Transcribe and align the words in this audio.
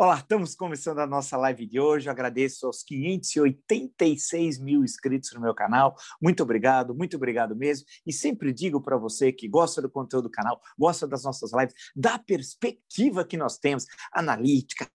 Olá, 0.00 0.14
estamos 0.14 0.54
começando 0.54 1.00
a 1.00 1.08
nossa 1.08 1.36
live 1.36 1.66
de 1.66 1.80
hoje. 1.80 2.06
Eu 2.06 2.12
agradeço 2.12 2.66
aos 2.66 2.84
586 2.84 4.60
mil 4.60 4.84
inscritos 4.84 5.32
no 5.34 5.40
meu 5.40 5.52
canal. 5.52 5.96
Muito 6.22 6.40
obrigado, 6.40 6.94
muito 6.94 7.16
obrigado 7.16 7.56
mesmo. 7.56 7.84
E 8.06 8.12
sempre 8.12 8.52
digo 8.52 8.80
para 8.80 8.96
você 8.96 9.32
que 9.32 9.48
gosta 9.48 9.82
do 9.82 9.90
conteúdo 9.90 10.28
do 10.28 10.30
canal, 10.30 10.60
gosta 10.78 11.04
das 11.04 11.24
nossas 11.24 11.50
lives, 11.52 11.74
da 11.96 12.16
perspectiva 12.16 13.24
que 13.24 13.36
nós 13.36 13.58
temos, 13.58 13.86
analítica, 14.12 14.88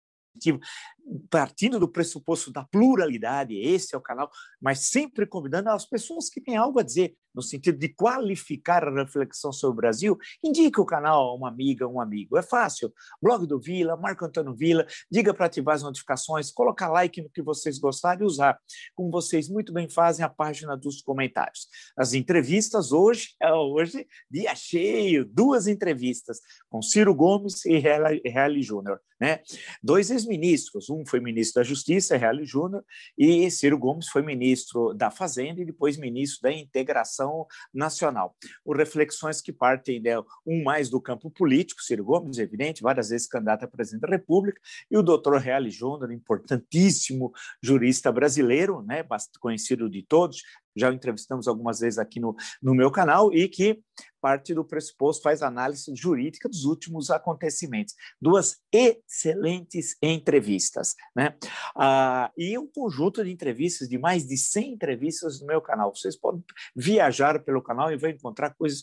partindo 1.30 1.80
do 1.80 1.88
pressuposto 1.88 2.52
da 2.52 2.64
pluralidade, 2.64 3.56
esse 3.56 3.94
é 3.94 3.98
o 3.98 4.02
canal, 4.02 4.30
mas 4.62 4.90
sempre 4.90 5.26
convidando 5.26 5.70
as 5.70 5.86
pessoas 5.86 6.30
que 6.30 6.42
têm 6.42 6.56
algo 6.56 6.80
a 6.80 6.84
dizer, 6.84 7.16
no 7.34 7.42
sentido 7.42 7.78
de 7.78 7.90
qualificar 7.90 8.88
a 8.88 8.94
reflexão 8.94 9.52
sobre 9.52 9.74
o 9.74 9.82
Brasil, 9.82 10.18
indique 10.44 10.80
o 10.80 10.86
canal 10.86 11.30
a 11.30 11.36
uma 11.36 11.50
amiga, 11.50 11.88
um 11.88 12.00
amigo. 12.00 12.38
É 12.38 12.44
fácil. 12.44 12.94
Blog 13.22 13.48
do 13.48 13.60
Vila, 13.60 13.98
Marco 13.98 14.24
Antônio 14.24 14.54
Vila, 14.54 14.86
diga 15.12 15.34
para 15.34 15.48
ativar 15.48 15.76
as 15.76 15.84
notificações, 15.84 16.52
colocar 16.52 16.90
like 16.90 17.22
no 17.22 17.30
que 17.30 17.42
vocês 17.42 17.80
gostarem 17.80 18.24
e 18.24 18.26
usar, 18.26 18.60
como 18.96 19.10
vocês 19.10 19.50
muito 19.50 19.74
bem 19.74 19.90
fazem, 19.90 20.24
a 20.24 20.30
página 20.30 20.78
dos 20.78 21.02
comentários. 21.02 21.68
As 21.98 22.14
entrevistas 22.14 22.92
hoje, 22.92 23.30
é 23.42 23.52
hoje, 23.52 24.08
dia 24.30 24.54
cheio, 24.56 25.26
duas 25.26 25.68
entrevistas 25.68 26.40
com 26.70 26.82
Ciro 26.82 27.16
Gomes 27.16 27.66
e 27.66 27.80
Reale 27.80 28.62
Júnior. 28.62 29.02
Né? 29.20 29.40
Dois 29.82 30.12
ex-ministros, 30.12 30.90
um 30.94 31.06
foi 31.06 31.20
ministro 31.20 31.62
da 31.62 31.68
Justiça, 31.68 32.18
Reale 32.18 32.46
Júnior, 32.46 32.84
e 33.18 33.50
Ciro 33.50 33.78
Gomes 33.78 34.08
foi 34.08 34.22
ministro 34.22 34.94
da 34.94 35.10
Fazenda 35.10 35.62
e 35.62 35.66
depois 35.66 35.98
ministro 35.98 36.42
da 36.44 36.52
Integração 36.52 37.46
Nacional. 37.74 38.36
O 38.64 38.74
reflexões 38.74 39.42
que 39.42 39.52
partem, 39.52 40.00
né, 40.00 40.20
um 40.46 40.64
mais 40.64 40.90
do 40.90 41.02
campo 41.02 41.30
político, 41.30 41.82
Ciro 41.82 42.04
Gomes, 42.04 42.38
evidente, 42.38 42.82
várias 42.82 43.10
vezes 43.10 43.28
candidato 43.28 43.66
a 43.66 43.68
presidente 43.68 44.02
da 44.02 44.10
República, 44.10 44.62
e 44.90 44.98
o 44.98 45.04
doutor 45.04 45.40
Reale 45.40 45.70
Júnior, 45.70 46.12
importantíssimo 46.12 47.32
jurista 47.62 48.12
brasileiro, 48.12 48.82
né, 48.82 49.04
conhecido 49.40 49.90
de 49.90 50.04
todos, 50.04 50.44
já 50.76 50.90
o 50.90 50.94
entrevistamos 50.94 51.48
algumas 51.48 51.80
vezes 51.80 52.00
aqui 52.00 52.20
no, 52.20 52.36
no 52.62 52.74
meu 52.74 52.92
canal, 52.92 53.34
e 53.34 53.48
que 53.48 53.82
parte 54.24 54.54
do 54.54 54.64
pressuposto 54.64 55.22
faz 55.22 55.42
análise 55.42 55.94
jurídica 55.94 56.48
dos 56.48 56.64
últimos 56.64 57.12
acontecimentos. 57.12 57.94
Duas 58.22 58.58
excelentes 58.72 59.98
entrevistas. 60.02 60.96
Né? 61.14 61.36
Ah, 61.76 62.32
e 62.38 62.58
um 62.58 62.66
conjunto 62.66 63.22
de 63.22 63.30
entrevistas, 63.30 63.90
de 63.90 63.98
mais 63.98 64.26
de 64.26 64.38
100 64.38 64.76
entrevistas 64.76 65.42
no 65.42 65.48
meu 65.48 65.62
canal. 65.62 65.94
Vocês 65.94 66.16
podem 66.16 66.42
viajar 66.74 67.44
pelo 67.44 67.62
canal 67.62 67.92
e 67.92 67.98
vão 67.98 68.12
encontrar 68.12 68.56
coisas 68.56 68.82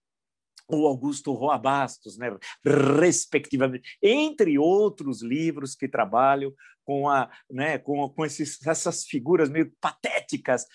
o 0.70 0.86
Augusto 0.86 1.34
Roa 1.34 1.58
Bastos, 1.58 2.16
né, 2.16 2.38
respectivamente, 2.64 3.98
entre 4.04 4.60
outros 4.60 5.24
livros 5.24 5.74
que 5.76 5.88
trabalham 5.88 6.54
com, 6.86 7.10
a, 7.10 7.28
né, 7.50 7.80
com, 7.80 8.08
com 8.10 8.24
esses, 8.24 8.64
essas 8.68 9.04
figuras 9.04 9.50
meio 9.50 9.74
patéticas 9.82 10.68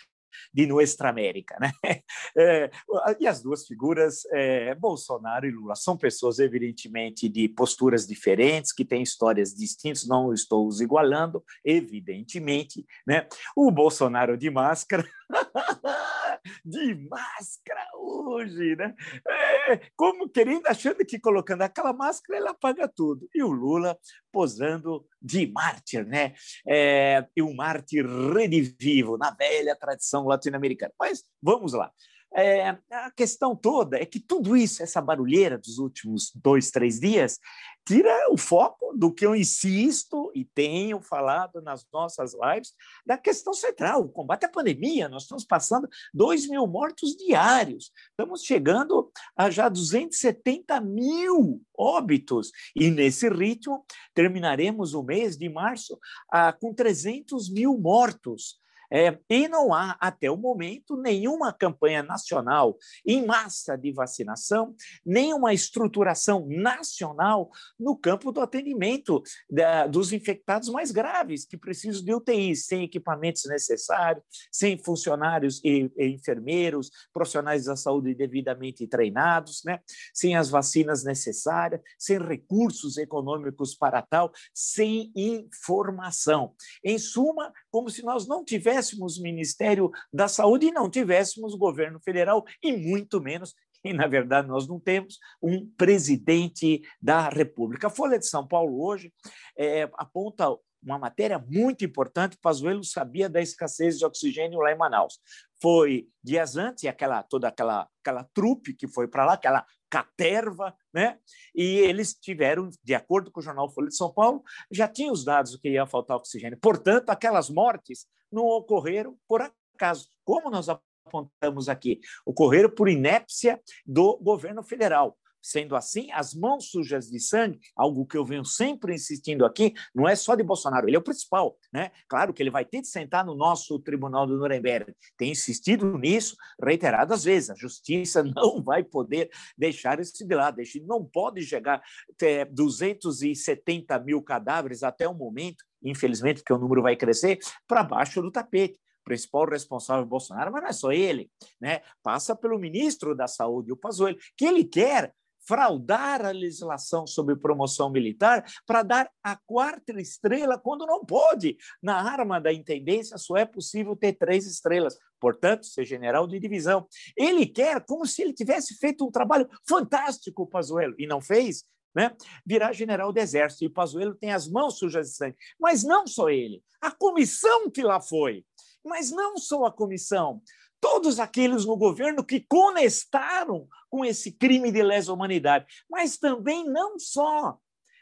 de 0.53 0.66
Nuestra 0.66 1.09
América. 1.09 1.56
Né? 1.60 1.72
É, 2.37 2.71
e 3.19 3.26
as 3.26 3.43
duas 3.43 3.66
figuras, 3.66 4.25
é, 4.32 4.75
Bolsonaro 4.75 5.47
e 5.47 5.50
Lula, 5.50 5.75
são 5.75 5.97
pessoas, 5.97 6.38
evidentemente, 6.38 7.28
de 7.28 7.49
posturas 7.49 8.06
diferentes, 8.06 8.72
que 8.72 8.84
têm 8.84 9.03
histórias 9.03 9.54
distintas, 9.54 10.06
não 10.06 10.32
estou 10.32 10.66
os 10.66 10.81
igualando, 10.81 11.43
evidentemente. 11.65 12.87
Né? 13.06 13.26
O 13.56 13.71
Bolsonaro 13.71 14.37
de 14.37 14.50
máscara. 14.50 15.04
de 16.65 16.94
máscara 16.94 17.88
hoje, 18.08 18.76
né? 18.76 18.94
É, 19.26 19.80
como 19.96 20.28
querendo, 20.28 20.66
achando 20.66 21.04
que 21.04 21.19
colocando 21.19 21.62
aquela 21.62 21.92
máscara 21.92 22.38
ela 22.38 22.50
apaga 22.50 22.88
tudo. 22.88 23.28
E 23.34 23.42
o 23.42 23.50
Lula 23.50 23.98
posando 24.32 25.06
de 25.20 25.46
mártir, 25.46 26.06
né? 26.06 26.34
É, 26.66 27.26
e 27.36 27.42
um 27.42 27.54
mártir 27.54 28.06
redivivo 28.06 29.16
na 29.19 29.30
velha 29.30 29.76
tradição 29.76 30.26
latino-americana. 30.26 30.92
Mas 30.98 31.24
vamos 31.42 31.72
lá. 31.72 31.92
É, 32.41 32.69
a 32.93 33.10
questão 33.10 33.56
toda 33.56 34.00
é 34.00 34.06
que 34.06 34.21
tudo 34.21 34.56
isso, 34.56 34.81
essa 34.81 35.00
barulheira 35.00 35.59
dos 35.59 35.78
últimos 35.78 36.31
dois, 36.37 36.71
três 36.71 37.00
dias, 37.00 37.41
tira 37.84 38.31
o 38.31 38.37
foco 38.37 38.97
do 38.97 39.12
que 39.12 39.26
eu 39.26 39.34
insisto 39.34 40.31
e 40.32 40.44
tenho 40.44 41.00
falado 41.00 41.60
nas 41.60 41.84
nossas 41.93 42.34
lives, 42.34 42.75
da 43.04 43.19
questão 43.19 43.53
central, 43.53 44.03
o 44.03 44.09
combate 44.09 44.44
à 44.44 44.49
pandemia. 44.49 45.09
Nós 45.09 45.22
estamos 45.22 45.44
passando 45.44 45.88
2 46.15 46.49
mil 46.49 46.65
mortos 46.69 47.16
diários, 47.16 47.91
estamos 48.10 48.44
chegando 48.44 49.10
a 49.37 49.50
já 49.50 49.69
270 49.69 50.81
mil 50.81 51.60
óbitos, 51.76 52.53
e 52.76 52.88
nesse 52.88 53.28
ritmo 53.28 53.84
terminaremos 54.15 54.94
o 54.94 55.03
mês 55.03 55.37
de 55.37 55.49
março 55.49 55.99
ah, 56.31 56.53
com 56.53 56.72
300 56.72 57.50
mil 57.50 57.76
mortos. 57.78 58.60
É, 58.91 59.19
e 59.28 59.49
não 59.49 59.75
há, 59.75 59.97
até 60.00 60.31
o 60.31 60.37
momento, 60.37 60.97
nenhuma 60.97 61.53
campanha 61.53 62.03
nacional 62.03 62.76
em 63.06 63.25
massa 63.25 63.76
de 63.76 63.93
vacinação, 63.93 64.75
nem 65.04 65.34
uma 65.34 65.53
estruturação 65.53 66.47
nacional 66.49 67.50
no 67.78 67.97
campo 67.97 68.32
do 68.32 68.41
atendimento 68.41 69.22
da, 69.50 69.87
dos 69.87 70.12
infectados 70.12 70.70
mais 70.70 70.90
graves, 70.90 71.44
que 71.44 71.56
precisam 71.56 72.02
de 72.02 72.14
UTI, 72.14 72.56
sem 72.56 72.85
equipamentos 72.85 73.44
necessários, 73.46 74.25
sem 74.50 74.79
funcionários 74.79 75.61
e, 75.62 75.90
e 75.96 76.06
enfermeiros, 76.06 76.90
profissionais 77.12 77.67
da 77.67 77.76
saúde 77.76 78.14
devidamente 78.14 78.87
treinados, 78.87 79.62
né? 79.64 79.81
sem 80.14 80.35
as 80.35 80.49
vacinas 80.49 81.05
necessárias, 81.05 81.81
sem 81.99 82.19
recursos 82.19 82.96
econômicos 82.96 83.75
para 83.75 84.00
tal, 84.00 84.32
sem 84.55 85.12
informação. 85.14 86.55
Em 86.82 86.99
suma, 86.99 87.52
como 87.70 87.90
se 87.90 88.02
nós 88.02 88.26
não 88.26 88.44
tivéssemos 88.44 88.77
tivéssemos 88.78 89.20
Ministério 89.20 89.90
da 90.12 90.28
Saúde 90.28 90.66
e 90.66 90.72
não 90.72 90.88
tivéssemos 90.88 91.54
governo 91.54 92.00
federal, 92.00 92.44
e 92.62 92.76
muito 92.76 93.20
menos 93.20 93.54
e, 93.84 93.92
na 93.92 94.08
verdade, 94.08 94.48
nós 94.48 94.66
não 94.66 94.80
temos 94.80 95.19
um 95.40 95.64
presidente 95.76 96.82
da 97.00 97.28
República. 97.28 97.86
A 97.86 97.90
Folha 97.90 98.19
de 98.19 98.26
São 98.26 98.46
Paulo 98.46 98.84
hoje 98.84 99.12
é, 99.56 99.88
aponta 99.94 100.48
uma 100.82 100.98
matéria 100.98 101.38
muito 101.38 101.84
importante. 101.84 102.36
Pazuello 102.42 102.82
sabia 102.82 103.28
da 103.28 103.40
escassez 103.40 103.96
de 103.96 104.04
oxigênio 104.04 104.58
lá 104.58 104.72
em 104.72 104.76
Manaus. 104.76 105.20
Foi 105.62 106.08
dias 106.22 106.56
antes, 106.56 106.84
aquela 106.86 107.22
toda 107.22 107.48
aquela 107.48 107.88
aquela 108.02 108.25
trupe 108.34 108.75
que 108.75 108.88
foi 108.88 109.06
para 109.06 109.25
lá, 109.25 109.34
aquela 109.34 109.64
caterva, 109.90 110.75
né? 110.93 111.19
E 111.55 111.79
eles 111.79 112.14
tiveram, 112.14 112.70
de 112.82 112.94
acordo 112.94 113.31
com 113.31 113.40
o 113.40 113.43
jornal 113.43 113.70
Folha 113.70 113.88
de 113.88 113.96
São 113.96 114.12
Paulo, 114.12 114.43
já 114.70 114.87
tinham 114.87 115.12
os 115.12 115.25
dados 115.25 115.52
do 115.52 115.61
que 115.61 115.70
ia 115.70 115.87
faltar 115.87 116.17
oxigênio. 116.17 116.58
Portanto, 116.61 117.11
aquelas 117.11 117.49
mortes 117.49 118.06
não 118.31 118.44
ocorreram 118.44 119.17
por 119.26 119.40
acaso. 119.75 120.08
Como 120.25 120.50
nós 120.50 120.69
apontamos 120.69 121.69
aqui, 121.69 122.00
ocorreram 122.25 122.70
por 122.70 122.88
inépcia 122.88 123.61
do 123.87 124.19
governo 124.19 124.62
federal. 124.62 125.17
Sendo 125.43 125.76
assim, 125.76 126.11
as 126.12 126.35
mãos 126.35 126.70
sujas 126.70 127.08
de 127.08 127.20
sangue, 127.20 127.61
algo 127.76 128.06
que 128.06 128.17
eu 128.17 128.25
venho 128.25 128.44
sempre 128.44 128.94
insistindo 128.94 129.44
aqui, 129.44 129.75
não 129.94 130.08
é 130.08 130.14
só 130.14 130.35
de 130.35 130.43
Bolsonaro, 130.43 130.88
ele 130.88 130.96
é 130.96 130.99
o 130.99 131.02
principal. 131.02 131.56
Né? 131.73 131.90
Claro 132.08 132.32
que 132.32 132.43
ele 132.43 132.50
vai 132.50 132.64
ter 132.64 132.81
de 132.81 132.88
sentar 132.88 133.25
no 133.25 133.35
nosso 133.35 133.79
tribunal 133.81 134.26
do 134.26 134.37
Nuremberg. 134.37 134.94
Tem 135.17 135.31
insistido 135.31 135.99
nisso 135.99 136.37
reiteradas 136.62 137.25
vezes. 137.25 137.50
A 137.50 137.55
justiça 137.55 138.23
não 138.35 138.62
vai 138.62 138.82
poder 138.82 139.31
deixar 139.56 140.00
isso 140.00 140.26
de 140.26 140.35
lado. 140.35 140.58
Não 140.87 141.05
pode 141.05 141.43
chegar 141.43 141.82
até 142.11 142.44
270 142.44 143.99
mil 144.00 144.23
cadáveres 144.23 144.82
até 144.82 145.08
o 145.08 145.14
momento, 145.14 145.64
infelizmente, 145.82 146.40
porque 146.40 146.52
o 146.52 146.58
número 146.58 146.82
vai 146.82 146.96
crescer, 146.96 147.38
para 147.67 147.82
baixo 147.82 148.20
do 148.20 148.31
tapete 148.31 148.79
principal 149.08 149.46
responsável 149.46 150.05
Bolsonaro, 150.05 150.52
mas 150.52 150.62
não 150.62 150.69
é 150.69 150.73
só 150.73 150.93
ele, 150.93 151.31
né? 151.58 151.81
Passa 152.02 152.37
pelo 152.37 152.58
ministro 152.58 153.17
da 153.17 153.26
Saúde, 153.26 153.73
o 153.73 153.76
Pazuello, 153.76 154.19
que 154.37 154.44
ele 154.44 154.64
quer 154.64 155.14
fraudar 155.49 156.27
a 156.27 156.31
legislação 156.31 157.06
sobre 157.06 157.35
promoção 157.35 157.91
militar 157.91 158.45
para 158.67 158.83
dar 158.83 159.11
a 159.25 159.35
quarta 159.35 159.99
estrela 159.99 160.59
quando 160.59 160.85
não 160.85 161.03
pode. 161.06 161.56
Na 161.83 162.03
arma 162.03 162.39
da 162.39 162.53
intendência 162.53 163.17
só 163.17 163.35
é 163.39 163.47
possível 163.47 163.97
ter 163.97 164.12
três 164.12 164.47
estrelas, 164.47 164.99
portanto, 165.19 165.65
ser 165.65 165.87
general 165.87 166.27
de 166.27 166.39
divisão. 166.39 166.87
Ele 167.17 167.47
quer 167.47 167.83
como 167.87 168.05
se 168.05 168.21
ele 168.21 168.35
tivesse 168.35 168.77
feito 168.77 169.06
um 169.06 169.11
trabalho 169.11 169.49
fantástico, 169.67 170.47
Pazuello, 170.47 170.95
e 170.99 171.06
não 171.06 171.21
fez. 171.21 171.65
Né? 171.97 172.15
virar 172.47 172.73
general 172.75 173.12
do 173.12 173.19
Exército. 173.19 173.65
E 173.65 173.69
Pazuello 173.69 174.15
tem 174.15 174.31
as 174.31 174.47
mãos 174.47 174.79
sujas 174.79 175.09
de 175.09 175.17
sangue. 175.17 175.37
Mas 175.59 175.83
não 175.83 176.06
só 176.06 176.29
ele, 176.29 176.62
a 176.81 176.91
comissão 176.93 177.71
que 177.71 177.83
lá 177.83 177.99
foi. 178.00 178.45
Mas 178.85 179.11
não 179.11 179.37
só 179.39 179.65
a 179.65 179.73
comissão, 179.73 180.41
todos 180.80 181.19
aqueles 181.19 181.64
no 181.64 181.76
governo 181.76 182.25
que 182.25 182.40
conestaram 182.40 183.69
com 183.90 184.04
esse 184.04 184.32
crime 184.32 184.70
de 184.70 184.82
lesa 184.82 185.12
humanidade, 185.12 185.66
mas 185.90 186.19
também 186.19 186.64
não 186.64 186.98
só. 186.98 187.58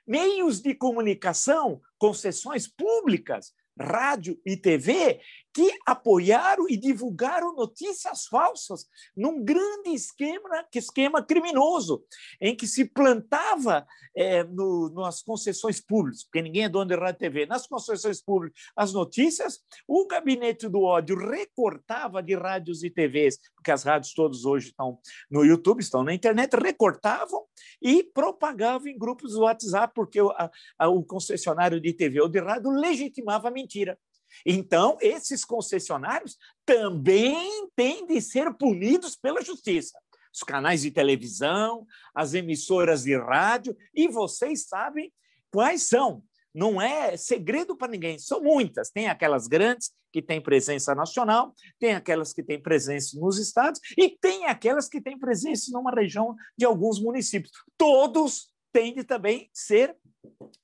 Meios 0.06 0.61
de 0.61 0.75
comunicação, 0.75 1.81
concessões 1.99 2.69
públicas, 2.69 3.52
rádio 3.78 4.40
e 4.44 4.56
TV, 4.56 5.20
que 5.56 5.73
apoiaram 5.87 6.69
e 6.69 6.76
divulgaram 6.76 7.55
notícias 7.55 8.26
falsas 8.26 8.85
num 9.17 9.43
grande 9.43 9.88
esquema, 9.88 10.67
esquema 10.75 11.23
criminoso, 11.23 12.05
em 12.38 12.55
que 12.55 12.67
se 12.67 12.85
plantava 12.85 13.87
é, 14.14 14.44
no, 14.44 14.91
nas 14.91 15.23
concessões 15.23 15.81
públicas, 15.81 16.25
porque 16.25 16.43
ninguém 16.43 16.64
é 16.64 16.69
dono 16.69 16.85
de 16.85 16.94
rádio 16.94 17.20
TV, 17.20 17.47
nas 17.47 17.67
concessões 17.67 18.20
públicas, 18.23 18.61
as 18.76 18.93
notícias, 18.93 19.61
o 19.88 20.06
gabinete 20.06 20.69
do 20.69 20.82
ódio 20.82 21.17
recortava 21.17 22.23
de 22.23 22.37
rádios 22.37 22.85
e 22.85 22.91
TVs, 22.91 23.38
porque 23.55 23.70
as 23.70 23.82
rádios 23.82 24.12
todas 24.12 24.44
hoje 24.44 24.67
estão 24.69 24.99
no 25.31 25.43
YouTube, 25.43 25.81
estão 25.81 26.05
na 26.05 26.12
internet, 26.12 26.55
recortavam 26.55 27.47
e 27.81 28.02
propagavam 28.02 28.88
em 28.88 28.99
grupos 28.99 29.32
do 29.32 29.41
WhatsApp, 29.41 29.94
porque 29.94 30.20
o, 30.20 30.31
a, 30.79 30.87
o 30.87 31.02
concessionário 31.02 31.81
de 31.81 31.94
TV 31.94 32.20
ou 32.20 32.29
de 32.29 32.41
rádio 32.41 32.70
legitimava 32.73 33.49
a 33.49 33.50
mentira. 33.50 33.99
Então, 34.44 34.97
esses 35.00 35.44
concessionários 35.44 36.37
também 36.65 37.69
têm 37.75 38.06
de 38.06 38.21
ser 38.21 38.53
punidos 38.55 39.17
pela 39.17 39.43
justiça. 39.43 39.99
Os 40.35 40.43
canais 40.43 40.83
de 40.83 40.91
televisão, 40.91 41.87
as 42.15 42.35
emissoras 42.35 43.05
de 43.05 43.17
rádio, 43.17 43.77
e 43.94 44.09
vocês 44.09 44.67
sabem 44.69 45.12
quais 45.50 45.85
são. 45.85 46.23
Não 46.55 46.81
é 46.81 47.17
segredo 47.17 47.77
para 47.77 47.93
ninguém, 47.93 48.19
são 48.19 48.43
muitas. 48.43 48.91
Tem 48.91 49.09
aquelas 49.09 49.47
grandes 49.47 49.93
que 50.12 50.23
têm 50.23 50.41
presença 50.41 50.94
nacional, 50.94 51.55
tem 51.79 51.94
aquelas 51.94 52.33
que 52.33 52.43
têm 52.43 52.59
presença 52.61 53.19
nos 53.21 53.38
estados 53.38 53.79
e 53.99 54.09
tem 54.09 54.47
aquelas 54.47 54.88
que 54.88 55.00
têm 55.00 55.19
presença 55.19 55.71
numa 55.73 55.91
região 55.91 56.35
de 56.56 56.65
alguns 56.65 56.99
municípios. 56.99 57.53
Todos 57.77 58.50
têm 58.73 58.94
de 58.94 59.05
também 59.05 59.50
ser 59.53 59.94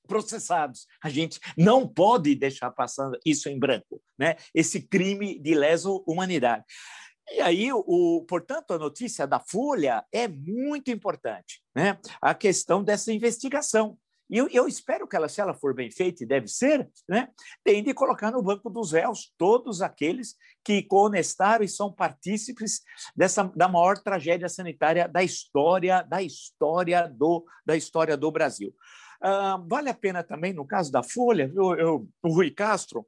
processados. 0.07 0.85
A 1.03 1.09
gente 1.09 1.39
não 1.57 1.87
pode 1.87 2.35
deixar 2.35 2.71
passando 2.71 3.17
isso 3.25 3.49
em 3.49 3.57
branco, 3.59 4.01
né? 4.17 4.35
Esse 4.53 4.81
crime 4.81 5.39
de 5.39 5.53
lesa 5.55 5.89
humanidade. 6.07 6.63
E 7.31 7.39
aí, 7.39 7.71
o, 7.71 8.25
portanto, 8.27 8.71
a 8.71 8.77
notícia 8.77 9.25
da 9.25 9.39
Folha 9.39 10.03
é 10.11 10.27
muito 10.27 10.91
importante, 10.91 11.61
né? 11.75 11.97
A 12.21 12.33
questão 12.33 12.83
dessa 12.83 13.13
investigação. 13.13 13.97
E 14.29 14.37
eu, 14.37 14.47
eu, 14.51 14.67
espero 14.67 15.07
que 15.07 15.15
ela, 15.15 15.29
se 15.29 15.39
ela 15.41 15.53
for 15.53 15.75
bem 15.75 15.91
feita, 15.91 16.23
e 16.23 16.27
deve 16.27 16.47
ser, 16.47 16.89
né, 17.07 17.27
tem 17.63 17.83
de 17.83 17.93
colocar 17.93 18.31
no 18.31 18.41
banco 18.41 18.69
dos 18.69 18.91
réus 18.91 19.33
todos 19.37 19.81
aqueles 19.81 20.35
que 20.63 20.81
conestaram 20.81 21.63
e 21.63 21.67
são 21.67 21.91
partícipes 21.93 22.81
dessa, 23.15 23.43
da 23.55 23.67
maior 23.67 23.97
tragédia 23.99 24.49
sanitária 24.49 25.07
da 25.07 25.23
história, 25.23 26.01
da 26.01 26.21
história 26.21 27.07
do, 27.07 27.45
da 27.65 27.75
história 27.75 28.17
do 28.17 28.31
Brasil. 28.31 28.73
Ah, 29.25 29.57
vale 29.65 29.89
a 29.89 29.93
pena 29.93 30.21
também, 30.21 30.51
no 30.51 30.67
caso 30.67 30.91
da 30.91 31.01
Folha, 31.01 31.49
eu, 31.55 31.75
eu, 31.75 32.09
o 32.21 32.27
Rui 32.27 32.51
Castro, 32.51 33.07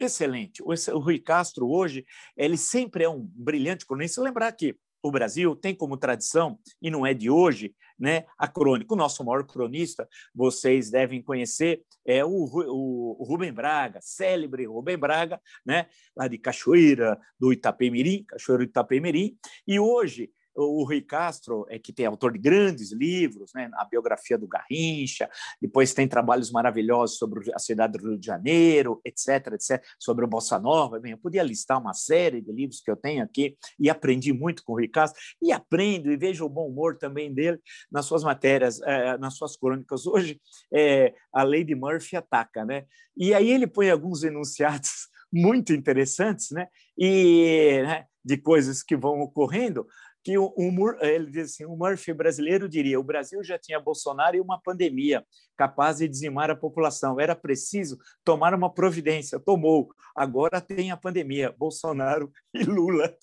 excelente. 0.00 0.60
O, 0.60 0.70
o, 0.72 0.98
Rui 0.98 1.20
Castro, 1.20 1.70
hoje, 1.70 2.04
ele 2.36 2.56
sempre 2.56 3.04
é 3.04 3.08
um 3.08 3.20
brilhante 3.20 3.86
cronista. 3.86 4.20
Lembrar 4.20 4.50
que 4.50 4.76
o 5.00 5.12
Brasil 5.12 5.54
tem 5.54 5.72
como 5.72 5.96
tradição, 5.96 6.58
e 6.82 6.90
não 6.90 7.06
é 7.06 7.14
de 7.14 7.30
hoje, 7.30 7.72
né, 7.96 8.24
a 8.36 8.48
crônica. 8.48 8.92
O 8.92 8.96
nosso 8.96 9.24
maior 9.24 9.46
cronista, 9.46 10.08
vocês 10.34 10.90
devem 10.90 11.22
conhecer, 11.22 11.84
é 12.04 12.24
o, 12.24 12.30
o, 12.30 13.22
o 13.22 13.24
Rubem 13.24 13.52
Braga, 13.52 14.00
célebre 14.02 14.66
Rubem 14.66 14.98
Braga, 14.98 15.40
né, 15.64 15.86
lá 16.16 16.26
de 16.26 16.36
Cachoeira 16.36 17.16
do 17.38 17.52
Itapemirim, 17.52 18.24
Cachoeira 18.24 18.64
do 18.64 18.70
Itapemirim, 18.70 19.38
e 19.68 19.78
hoje 19.78 20.32
o 20.54 20.84
Rui 20.84 21.00
Castro, 21.00 21.66
é, 21.68 21.78
que 21.78 21.92
tem 21.92 22.06
autor 22.06 22.32
de 22.32 22.38
grandes 22.38 22.92
livros, 22.92 23.52
né, 23.54 23.70
a 23.74 23.84
biografia 23.84 24.38
do 24.38 24.46
Garrincha, 24.46 25.28
depois 25.60 25.92
tem 25.92 26.06
trabalhos 26.06 26.50
maravilhosos 26.50 27.18
sobre 27.18 27.52
a 27.52 27.58
cidade 27.58 27.94
do 27.94 28.08
Rio 28.08 28.18
de 28.18 28.26
Janeiro, 28.26 29.00
etc, 29.04 29.52
etc, 29.54 29.82
sobre 29.98 30.24
o 30.24 30.28
Bossa 30.28 30.58
Nova. 30.58 31.00
Bem, 31.00 31.12
eu 31.12 31.18
podia 31.18 31.42
listar 31.42 31.80
uma 31.80 31.92
série 31.92 32.40
de 32.40 32.52
livros 32.52 32.80
que 32.80 32.90
eu 32.90 32.96
tenho 32.96 33.22
aqui 33.22 33.56
e 33.78 33.90
aprendi 33.90 34.32
muito 34.32 34.62
com 34.64 34.72
o 34.72 34.76
Rui 34.76 34.88
Castro, 34.88 35.20
e 35.42 35.52
aprendo 35.52 36.10
e 36.10 36.16
vejo 36.16 36.44
o 36.44 36.48
bom 36.48 36.68
humor 36.68 36.96
também 36.96 37.32
dele 37.32 37.58
nas 37.90 38.06
suas 38.06 38.22
matérias, 38.22 38.80
é, 38.82 39.18
nas 39.18 39.34
suas 39.36 39.56
crônicas. 39.56 40.06
Hoje, 40.06 40.40
é, 40.72 41.14
a 41.32 41.42
Lady 41.42 41.74
Murphy 41.74 42.16
ataca, 42.16 42.64
né? 42.64 42.84
E 43.16 43.34
aí 43.34 43.50
ele 43.50 43.66
põe 43.66 43.90
alguns 43.90 44.22
enunciados 44.22 45.08
muito 45.32 45.72
interessantes, 45.72 46.50
né? 46.50 46.68
E 46.96 47.80
né, 47.82 48.06
de 48.24 48.36
coisas 48.38 48.82
que 48.82 48.96
vão 48.96 49.20
ocorrendo, 49.20 49.86
que 50.24 50.38
o, 50.38 50.54
ele 51.02 51.30
diz 51.30 51.52
assim, 51.52 51.66
o 51.66 51.76
Murphy 51.76 52.14
brasileiro 52.14 52.66
diria: 52.66 52.98
o 52.98 53.04
Brasil 53.04 53.44
já 53.44 53.58
tinha 53.58 53.78
Bolsonaro 53.78 54.34
e 54.34 54.40
uma 54.40 54.58
pandemia 54.58 55.22
capaz 55.54 55.98
de 55.98 56.08
dizimar 56.08 56.50
a 56.50 56.56
população. 56.56 57.20
Era 57.20 57.36
preciso 57.36 57.98
tomar 58.24 58.54
uma 58.54 58.72
providência. 58.72 59.38
Tomou. 59.38 59.90
Agora 60.16 60.60
tem 60.62 60.90
a 60.90 60.96
pandemia, 60.96 61.54
Bolsonaro 61.56 62.32
e 62.54 62.64
Lula, 62.64 63.14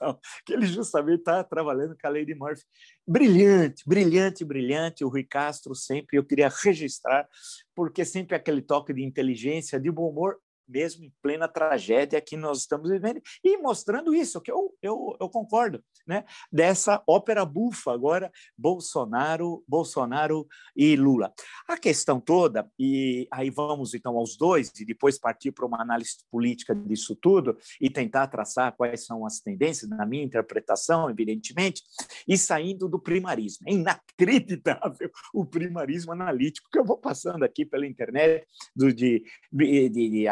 que 0.45 0.53
ele 0.53 0.67
justamente 0.67 1.19
está 1.19 1.43
trabalhando 1.43 1.97
com 1.99 2.07
a 2.07 2.11
lei 2.11 2.23
de 2.23 2.35
Murphy. 2.35 2.63
Brilhante, 3.07 3.83
brilhante, 3.87 4.45
brilhante. 4.45 5.03
O 5.03 5.09
Rui 5.09 5.23
Castro 5.23 5.73
sempre 5.73 6.17
eu 6.17 6.23
queria 6.23 6.49
registrar, 6.63 7.27
porque 7.75 8.05
sempre 8.05 8.35
aquele 8.35 8.61
toque 8.61 8.93
de 8.93 9.03
inteligência, 9.03 9.79
de 9.79 9.89
bom 9.89 10.07
humor 10.07 10.37
mesmo 10.71 11.03
em 11.03 11.13
plena 11.21 11.47
tragédia 11.47 12.21
que 12.21 12.37
nós 12.37 12.59
estamos 12.59 12.89
vivendo, 12.89 13.21
e 13.43 13.57
mostrando 13.57 14.15
isso, 14.15 14.41
que 14.41 14.51
eu, 14.51 14.73
eu, 14.81 15.15
eu 15.19 15.29
concordo, 15.29 15.83
né? 16.07 16.23
dessa 16.51 17.03
ópera 17.05 17.45
bufa 17.45 17.91
agora, 17.91 18.31
Bolsonaro, 18.57 19.63
Bolsonaro 19.67 20.47
e 20.75 20.95
Lula. 20.95 21.33
A 21.67 21.77
questão 21.77 22.19
toda, 22.19 22.69
e 22.79 23.27
aí 23.31 23.49
vamos 23.49 23.93
então 23.93 24.17
aos 24.17 24.37
dois, 24.37 24.71
e 24.79 24.85
depois 24.85 25.19
partir 25.19 25.51
para 25.51 25.65
uma 25.65 25.81
análise 25.81 26.17
política 26.31 26.73
disso 26.73 27.15
tudo, 27.15 27.57
e 27.79 27.89
tentar 27.89 28.27
traçar 28.27 28.75
quais 28.75 29.05
são 29.05 29.25
as 29.25 29.39
tendências, 29.39 29.89
na 29.89 30.05
minha 30.05 30.23
interpretação, 30.23 31.09
evidentemente, 31.09 31.83
e 32.27 32.37
saindo 32.37 32.87
do 32.87 32.99
primarismo. 32.99 33.67
É 33.67 33.73
inacreditável 33.73 35.11
o 35.33 35.45
primarismo 35.45 36.13
analítico 36.13 36.69
que 36.71 36.79
eu 36.79 36.85
vou 36.85 36.97
passando 36.97 37.43
aqui 37.43 37.65
pela 37.65 37.85
internet, 37.85 38.45
do, 38.75 38.93
de, 38.93 39.23
de, 39.51 39.89
de, 39.89 40.09
de 40.09 40.27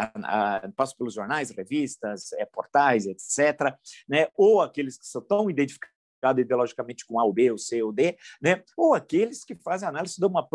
passo 0.76 0.98
pelos 0.98 1.14
jornais, 1.14 1.50
revistas, 1.52 2.32
é, 2.34 2.46
portais, 2.46 3.06
etc., 3.06 3.76
né? 4.08 4.28
ou 4.36 4.62
aqueles 4.62 4.98
que 4.98 5.06
são 5.06 5.22
tão 5.22 5.50
identificados 5.50 5.90
ideologicamente 6.38 7.06
com 7.06 7.20
A, 7.20 7.24
ou 7.24 7.34
B, 7.34 7.52
ou 7.52 7.58
C, 7.58 7.82
ou 7.82 7.94
D, 7.94 8.18
né? 8.42 8.64
ou 8.76 8.94
aqueles 8.94 9.44
que 9.44 9.56
fazem 9.56 9.88
análise 9.88 10.20
de 10.20 10.26
uma 10.26 10.48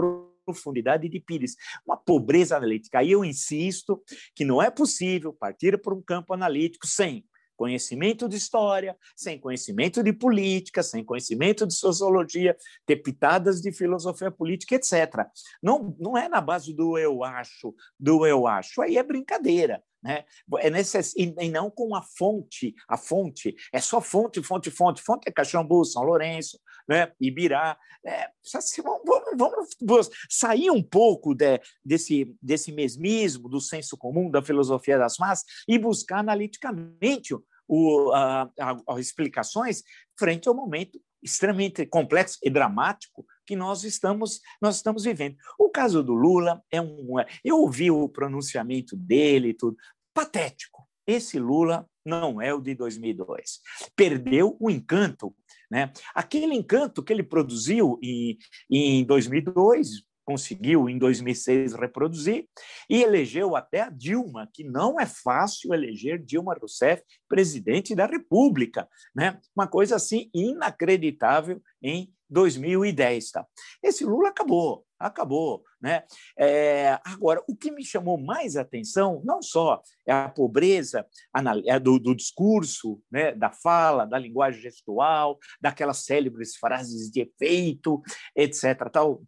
profundidade 0.44 1.08
de 1.08 1.20
Pires, 1.20 1.56
uma 1.86 1.96
pobreza 1.96 2.56
analítica. 2.56 2.98
Aí 2.98 3.10
eu 3.10 3.24
insisto 3.24 4.02
que 4.34 4.44
não 4.44 4.62
é 4.62 4.70
possível 4.70 5.32
partir 5.32 5.80
para 5.80 5.94
um 5.94 6.02
campo 6.02 6.34
analítico 6.34 6.86
sem 6.86 7.24
conhecimento 7.56 8.28
de 8.28 8.36
história, 8.36 8.96
sem 9.16 9.38
conhecimento 9.38 10.02
de 10.02 10.12
política, 10.12 10.82
sem 10.82 11.04
conhecimento 11.04 11.66
de 11.66 11.74
sociologia, 11.74 12.56
ter 12.86 12.96
pitadas 12.96 13.60
de 13.60 13.72
filosofia 13.72 14.30
política, 14.30 14.74
etc. 14.74 15.26
Não, 15.62 15.96
não 15.98 16.16
é 16.16 16.28
na 16.28 16.40
base 16.40 16.74
do 16.74 16.98
eu 16.98 17.24
acho, 17.24 17.74
do 17.98 18.26
eu 18.26 18.46
acho. 18.46 18.82
Aí 18.82 18.96
é 18.96 19.02
brincadeira. 19.02 19.82
Né? 20.04 20.22
É 20.58 20.68
necess... 20.68 21.14
e 21.16 21.48
não 21.48 21.70
com 21.70 21.94
a 21.94 22.02
fonte, 22.02 22.74
a 22.86 22.98
fonte, 22.98 23.54
é 23.72 23.80
só 23.80 24.02
fonte, 24.02 24.42
fonte, 24.42 24.70
fonte, 24.70 25.00
fonte 25.00 25.26
é 25.26 25.32
Caxambu, 25.32 25.82
São 25.86 26.02
Lourenço, 26.02 26.60
né? 26.88 27.12
Ibirá. 27.20 27.76
É, 28.06 28.28
vamos, 28.82 29.02
vamos, 29.36 29.76
vamos, 29.80 30.10
sair 30.28 30.70
um 30.70 30.82
pouco 30.82 31.34
de, 31.34 31.60
desse, 31.84 32.34
desse 32.42 32.72
mesmismo, 32.72 33.48
do 33.48 33.60
senso 33.60 33.96
comum, 33.96 34.30
da 34.30 34.42
filosofia 34.42 34.98
das 34.98 35.16
massas 35.18 35.44
e 35.66 35.78
buscar 35.78 36.18
analiticamente 36.18 37.34
o, 37.66 38.12
a, 38.12 38.50
a, 38.60 38.76
as 38.88 38.98
explicações 38.98 39.82
frente 40.18 40.48
ao 40.48 40.54
momento 40.54 41.00
extremamente 41.22 41.86
complexo 41.86 42.38
e 42.42 42.50
dramático 42.50 43.24
que 43.46 43.56
nós 43.56 43.82
estamos 43.82 44.40
nós 44.60 44.76
estamos 44.76 45.04
vivendo. 45.04 45.36
O 45.58 45.70
caso 45.70 46.02
do 46.02 46.12
Lula 46.12 46.62
é 46.70 46.80
um 46.80 47.14
eu 47.42 47.60
ouvi 47.60 47.90
o 47.90 48.08
pronunciamento 48.08 48.94
dele 48.94 49.48
e 49.48 49.54
tudo, 49.54 49.76
patético. 50.12 50.86
Esse 51.06 51.38
Lula 51.38 51.88
não 52.04 52.40
é 52.40 52.52
o 52.52 52.60
de 52.60 52.74
2002. 52.74 53.60
Perdeu 53.96 54.56
o 54.60 54.70
encanto, 54.70 55.34
né? 55.74 55.90
Aquele 56.14 56.54
encanto 56.54 57.02
que 57.02 57.12
ele 57.12 57.24
produziu 57.24 57.98
em, 58.00 58.38
em 58.70 59.04
2002, 59.04 60.04
conseguiu 60.24 60.88
em 60.88 60.96
2006 60.96 61.74
reproduzir 61.74 62.46
e 62.88 63.02
elegeu 63.02 63.56
até 63.56 63.80
a 63.80 63.90
Dilma, 63.90 64.48
que 64.54 64.62
não 64.62 65.00
é 65.00 65.04
fácil 65.04 65.74
eleger 65.74 66.22
Dilma 66.22 66.54
Rousseff 66.54 67.02
presidente 67.28 67.92
da 67.92 68.06
República, 68.06 68.88
né? 69.12 69.40
Uma 69.54 69.66
coisa 69.66 69.96
assim 69.96 70.30
inacreditável 70.32 71.60
em 71.82 72.08
2010, 72.30 73.32
tá? 73.32 73.44
Esse 73.82 74.04
Lula 74.04 74.28
acabou, 74.28 74.86
acabou. 75.06 75.62
Né? 75.80 76.02
É, 76.38 76.98
agora, 77.04 77.42
o 77.46 77.54
que 77.54 77.70
me 77.70 77.84
chamou 77.84 78.18
mais 78.18 78.56
atenção 78.56 79.20
não 79.24 79.42
só 79.42 79.82
é 80.06 80.12
a 80.12 80.28
pobreza 80.28 81.06
é 81.66 81.78
do, 81.78 81.98
do 81.98 82.14
discurso, 82.14 83.00
né? 83.10 83.32
da 83.32 83.50
fala, 83.50 84.06
da 84.06 84.18
linguagem 84.18 84.62
gestual, 84.62 85.38
daquelas 85.60 85.98
célebres 85.98 86.56
frases 86.56 87.10
de 87.10 87.20
efeito, 87.20 88.02
etc. 88.34 88.90
Tal, 88.90 89.22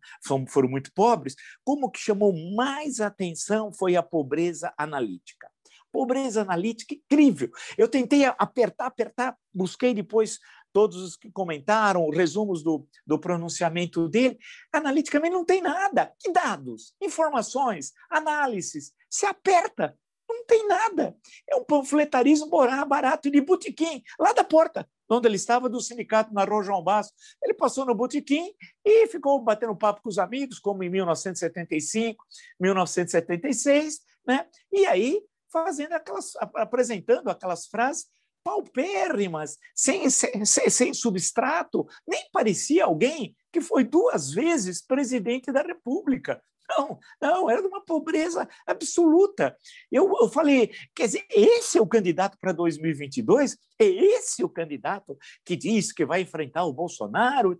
foram, 0.49 0.69
muito 0.69 0.93
pobres, 0.95 1.35
como 1.63 1.91
que 1.91 2.01
chamou 2.01 2.33
mais 2.55 3.01
atenção 3.01 3.73
foi 3.73 3.97
a 3.97 4.03
pobreza 4.03 4.73
analítica 4.79 5.49
pobreza 5.93 6.43
analítica 6.43 6.95
incrível. 6.95 7.49
Eu 7.79 7.89
tentei 7.89 8.27
apertar, 8.27 8.87
apertar, 8.87 9.35
busquei 9.55 9.95
depois 9.95 10.39
todos 10.73 10.97
os 10.97 11.17
que 11.17 11.31
comentaram, 11.31 12.09
resumos 12.11 12.63
do, 12.63 12.87
do 13.07 13.19
pronunciamento 13.19 14.09
dele, 14.09 14.39
analiticamente 14.73 15.33
não 15.33 15.45
tem 15.45 15.63
nada. 15.63 16.13
Que 16.19 16.33
dados, 16.33 16.95
informações, 17.01 17.93
análises? 18.11 18.93
Se 19.09 19.27
aperta, 19.27 19.97
não 20.29 20.45
tem 20.45 20.67
nada. 20.67 21.17
É 21.49 21.57
um 21.57 21.65
panfletarismo 21.65 22.49
barato 22.87 23.31
de 23.31 23.41
botequim, 23.41 24.03
lá 24.19 24.33
da 24.33 24.45
porta, 24.45 24.89
onde 25.09 25.29
ele 25.29 25.37
estava, 25.37 25.69
do 25.69 25.81
sindicato 25.81 26.35
na 26.35 26.45
Rua 26.45 26.63
João 26.63 26.83
Basso. 26.83 27.13
Ele 27.43 27.55
passou 27.55 27.85
no 27.87 27.95
botequim 27.95 28.53
e 28.85 29.07
ficou 29.07 29.41
batendo 29.41 29.77
papo 29.77 30.03
com 30.03 30.09
os 30.09 30.19
amigos, 30.19 30.59
como 30.59 30.83
em 30.83 30.91
1975, 30.91 32.25
1976, 32.61 34.01
né? 34.27 34.47
e 34.73 34.87
aí 34.87 35.23
fazendo 35.51 35.93
aquelas, 35.93 36.33
apresentando 36.55 37.29
aquelas 37.29 37.67
frases 37.67 38.07
paupérrimas, 38.47 39.59
sem, 39.75 40.09
sem, 40.09 40.47
sem 40.47 40.95
substrato, 40.95 41.85
nem 42.07 42.29
parecia 42.31 42.85
alguém 42.85 43.35
que 43.53 43.61
foi 43.61 43.83
duas 43.83 44.31
vezes 44.31 44.81
presidente 44.81 45.51
da 45.51 45.63
República. 45.63 46.41
Não, 46.69 46.97
não, 47.21 47.51
era 47.51 47.61
de 47.61 47.67
uma 47.67 47.85
pobreza 47.85 48.49
absoluta. 48.65 49.57
Eu, 49.91 50.13
eu 50.21 50.29
falei, 50.29 50.71
quer 50.95 51.07
dizer, 51.07 51.27
esse 51.29 51.77
é 51.77 51.81
o 51.81 51.89
candidato 51.89 52.39
para 52.41 52.53
2022? 52.53 53.59
É 53.81 53.85
esse 53.85 54.45
o 54.45 54.49
candidato 54.49 55.19
que 55.45 55.57
diz 55.57 55.91
que 55.91 56.07
vai 56.07 56.21
enfrentar 56.21 56.67
o 56.67 56.73
Bolsonaro? 56.73 57.57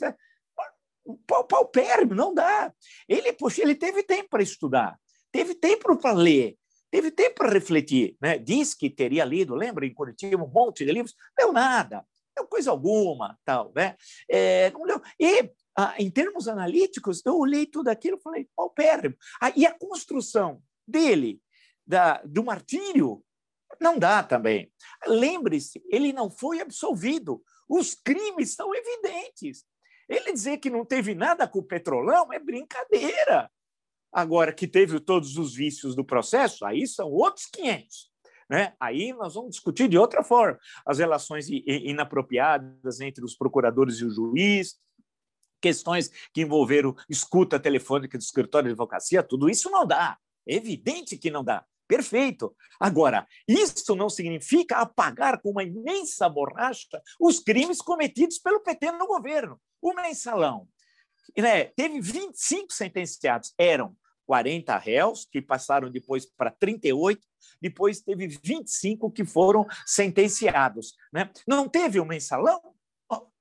Paupérrimo, 1.27 2.15
não 2.15 2.33
dá. 2.33 2.73
Ele, 3.09 3.33
poxa, 3.33 3.61
ele 3.61 3.75
teve 3.75 4.05
tempo 4.05 4.29
para 4.29 4.43
estudar, 4.43 4.97
teve 5.33 5.53
tempo 5.57 5.97
para 5.97 6.13
ler, 6.13 6.57
teve 6.91 7.11
tempo 7.11 7.37
para 7.37 7.53
refletir. 7.53 8.17
Né? 8.21 8.39
Diz 8.39 8.75
que 8.75 8.91
teria 8.91 9.25
lido, 9.25 9.55
lembra, 9.55 9.87
em 9.87 9.95
Curitiba, 9.95 10.43
um 10.43 10.51
monte 10.51 10.85
de 10.85 10.93
livros, 10.93 11.15
leu 11.39 11.53
nada, 11.53 12.05
não 12.37 12.47
coisa 12.47 12.71
alguma. 12.71 13.39
tal, 13.45 13.73
né? 13.75 13.97
É, 14.29 14.71
não 14.71 14.85
leu. 14.85 15.01
E, 15.19 15.51
ah, 15.77 15.95
em 15.99 16.11
termos 16.11 16.49
analíticos, 16.49 17.23
eu 17.25 17.37
olhei 17.37 17.67
tudo 17.67 17.89
aquilo 17.89 18.19
e 18.19 18.23
falei, 18.23 18.49
paupérrimo. 18.55 19.17
Ah, 19.41 19.53
e 19.57 19.67
a 19.67 19.73
construção 19.73 20.63
dele, 20.87 21.41
da, 21.87 22.23
do 22.25 22.45
martírio, 22.45 23.23
não 23.81 23.99
dá 23.99 24.23
também. 24.23 24.73
Lembre-se, 25.07 25.83
ele 25.89 26.13
não 26.13 26.31
foi 26.31 26.61
absolvido. 26.61 27.43
Os 27.69 27.95
crimes 27.95 28.55
são 28.55 28.71
evidentes. 28.75 29.65
Ele 30.09 30.33
dizer 30.33 30.59
que 30.59 30.71
não 30.71 30.85
teve 30.85 31.15
nada 31.15 31.49
com 31.49 31.59
o 31.59 31.65
petrolão 31.65 32.33
é 32.33 32.39
brincadeira. 32.39 33.51
Agora, 34.17 34.51
que 34.51 34.67
teve 34.67 34.99
todos 34.99 35.37
os 35.37 35.55
vícios 35.55 35.95
do 35.95 36.03
processo, 36.03 36.65
aí 36.65 36.87
são 36.87 37.11
outros 37.11 37.45
500. 37.53 38.11
Né? 38.49 38.73
Aí 38.81 39.13
nós 39.13 39.35
vamos 39.35 39.51
discutir 39.51 39.89
de 39.89 39.99
outra 39.99 40.25
forma 40.25 40.59
as 40.87 40.99
relações 40.99 41.49
inapropriadas 41.51 42.99
entre 43.03 43.23
os 43.23 43.37
procuradores 43.37 43.97
e 43.97 44.07
o 44.07 44.11
juiz, 44.11 44.77
questões 45.61 46.11
que 46.33 46.41
envolveram 46.41 46.97
escuta 47.11 47.61
telefônica 47.61 48.17
do 48.17 48.23
escritório 48.23 48.69
de 48.69 48.73
advocacia, 48.73 49.23
tudo 49.23 49.51
isso 49.51 49.69
não 49.69 49.87
dá. 49.87 50.17
É 50.49 50.55
evidente 50.55 51.19
que 51.19 51.31
não 51.31 51.45
dá. 51.45 51.63
Perfeito. 51.87 52.57
Agora, 52.81 53.27
isso 53.47 53.95
não 53.95 54.09
significa 54.09 54.79
apagar 54.79 55.43
com 55.43 55.51
uma 55.51 55.63
imensa 55.63 56.27
borracha 56.27 57.03
os 57.21 57.39
crimes 57.39 57.83
cometidos 57.83 58.39
pelo 58.39 58.61
PT 58.61 58.93
no 58.93 59.07
governo. 59.07 59.61
O 59.79 59.93
mensalão 59.93 60.67
né, 61.37 61.67
teve 61.67 62.01
25 62.01 62.73
sentenciados, 62.73 63.53
eram 63.59 63.95
40 64.27 64.77
réus, 64.79 65.27
que 65.31 65.41
passaram 65.41 65.91
depois 65.91 66.27
para 66.27 66.51
38, 66.51 67.21
depois 67.61 68.01
teve 68.01 68.27
25 68.27 69.11
que 69.11 69.25
foram 69.25 69.67
sentenciados. 69.87 70.95
Né? 71.13 71.31
Não 71.47 71.69
teve 71.69 72.01
um 72.01 72.05
mensalão? 72.05 72.61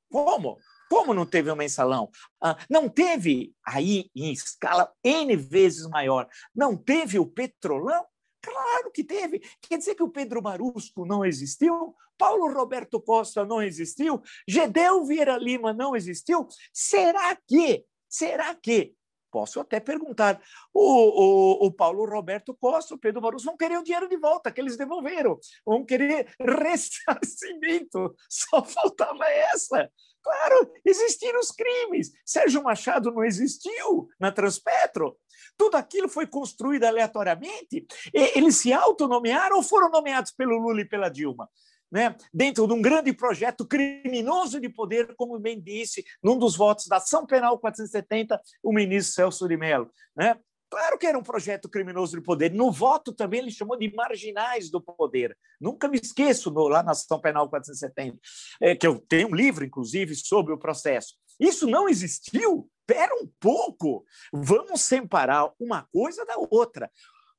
Como? 0.09 0.59
Como 0.89 1.13
não 1.13 1.25
teve 1.25 1.51
um 1.51 1.55
mensalão? 1.55 2.09
Ah, 2.41 2.55
não 2.69 2.87
teve, 2.87 3.53
aí 3.65 4.09
em 4.15 4.31
escala 4.31 4.93
N 5.03 5.35
vezes 5.35 5.87
maior, 5.87 6.27
não 6.55 6.77
teve 6.77 7.19
o 7.19 7.25
petrolão? 7.25 8.05
Claro 8.41 8.91
que 8.91 9.03
teve. 9.03 9.41
Quer 9.61 9.79
dizer 9.79 9.95
que 9.95 10.03
o 10.03 10.09
Pedro 10.09 10.41
Marusco 10.41 11.05
não 11.05 11.25
existiu? 11.25 11.95
Paulo 12.17 12.53
Roberto 12.53 13.01
Costa 13.01 13.43
não 13.43 13.61
existiu? 13.61 14.21
Gedeu 14.47 15.03
Vieira 15.03 15.37
Lima 15.37 15.73
não 15.73 15.95
existiu? 15.95 16.47
Será 16.71 17.35
que, 17.47 17.83
será 18.07 18.53
que 18.55 18.93
Posso 19.35 19.59
até 19.59 19.81
perguntar. 19.81 20.41
O, 20.73 20.79
o, 20.79 21.65
o, 21.65 21.71
Paulo 21.73 22.05
Roberto 22.05 22.55
Costa, 22.55 22.95
o 22.95 22.97
Pedro 22.97 23.19
Barroso 23.19 23.43
vão 23.43 23.57
querer 23.57 23.77
o 23.77 23.83
dinheiro 23.83 24.07
de 24.07 24.15
volta 24.15 24.49
que 24.49 24.61
eles 24.61 24.77
devolveram, 24.77 25.37
vão 25.65 25.83
querer 25.83 26.33
ressarcimento. 26.39 28.15
Só 28.29 28.63
faltava 28.63 29.25
essa. 29.25 29.91
Claro, 30.23 30.71
existiram 30.85 31.37
os 31.37 31.51
crimes. 31.51 32.13
Sérgio 32.25 32.63
Machado 32.63 33.11
não 33.11 33.25
existiu 33.25 34.07
na 34.17 34.31
Transpetro. 34.31 35.17
Tudo 35.57 35.75
aquilo 35.75 36.07
foi 36.07 36.25
construído 36.25 36.85
aleatoriamente. 36.85 37.85
Eles 38.13 38.55
se 38.55 38.71
autonomearam 38.71 39.57
ou 39.57 39.63
foram 39.63 39.89
nomeados 39.89 40.31
pelo 40.31 40.57
Lula 40.57 40.79
e 40.79 40.87
pela 40.87 41.09
Dilma? 41.09 41.49
Né, 41.95 42.13
dentro 42.33 42.67
de 42.67 42.73
um 42.73 42.81
grande 42.81 43.13
projeto 43.13 43.65
criminoso 43.65 44.59
de 44.59 44.67
poder, 44.67 45.15
como 45.15 45.39
bem 45.39 45.61
disse, 45.61 46.03
num 46.21 46.37
dos 46.37 46.57
votos 46.57 46.87
da 46.87 46.97
ação 46.97 47.25
penal 47.25 47.57
470, 47.57 48.37
o 48.61 48.73
ministro 48.73 49.13
Celso 49.13 49.47
de 49.47 49.55
Mello. 49.55 49.89
Né? 50.13 50.37
Claro 50.69 50.97
que 50.97 51.07
era 51.07 51.17
um 51.17 51.23
projeto 51.23 51.69
criminoso 51.69 52.17
de 52.17 52.21
poder. 52.21 52.51
No 52.51 52.69
voto 52.69 53.13
também 53.13 53.39
ele 53.39 53.49
chamou 53.49 53.77
de 53.77 53.89
marginais 53.95 54.69
do 54.69 54.81
poder. 54.81 55.37
Nunca 55.57 55.87
me 55.87 55.97
esqueço 55.97 56.51
no, 56.51 56.67
lá 56.67 56.83
na 56.83 56.91
ação 56.91 57.17
penal 57.17 57.49
470, 57.49 58.19
é, 58.61 58.75
que 58.75 58.85
eu 58.85 58.99
tenho 58.99 59.29
um 59.29 59.35
livro, 59.35 59.63
inclusive, 59.63 60.13
sobre 60.15 60.53
o 60.53 60.59
processo. 60.59 61.15
Isso 61.39 61.65
não 61.65 61.87
existiu? 61.87 62.69
Espera 62.81 63.15
um 63.15 63.31
pouco. 63.39 64.03
Vamos 64.33 64.81
separar 64.81 65.49
uma 65.57 65.83
coisa 65.93 66.25
da 66.25 66.35
outra. 66.51 66.91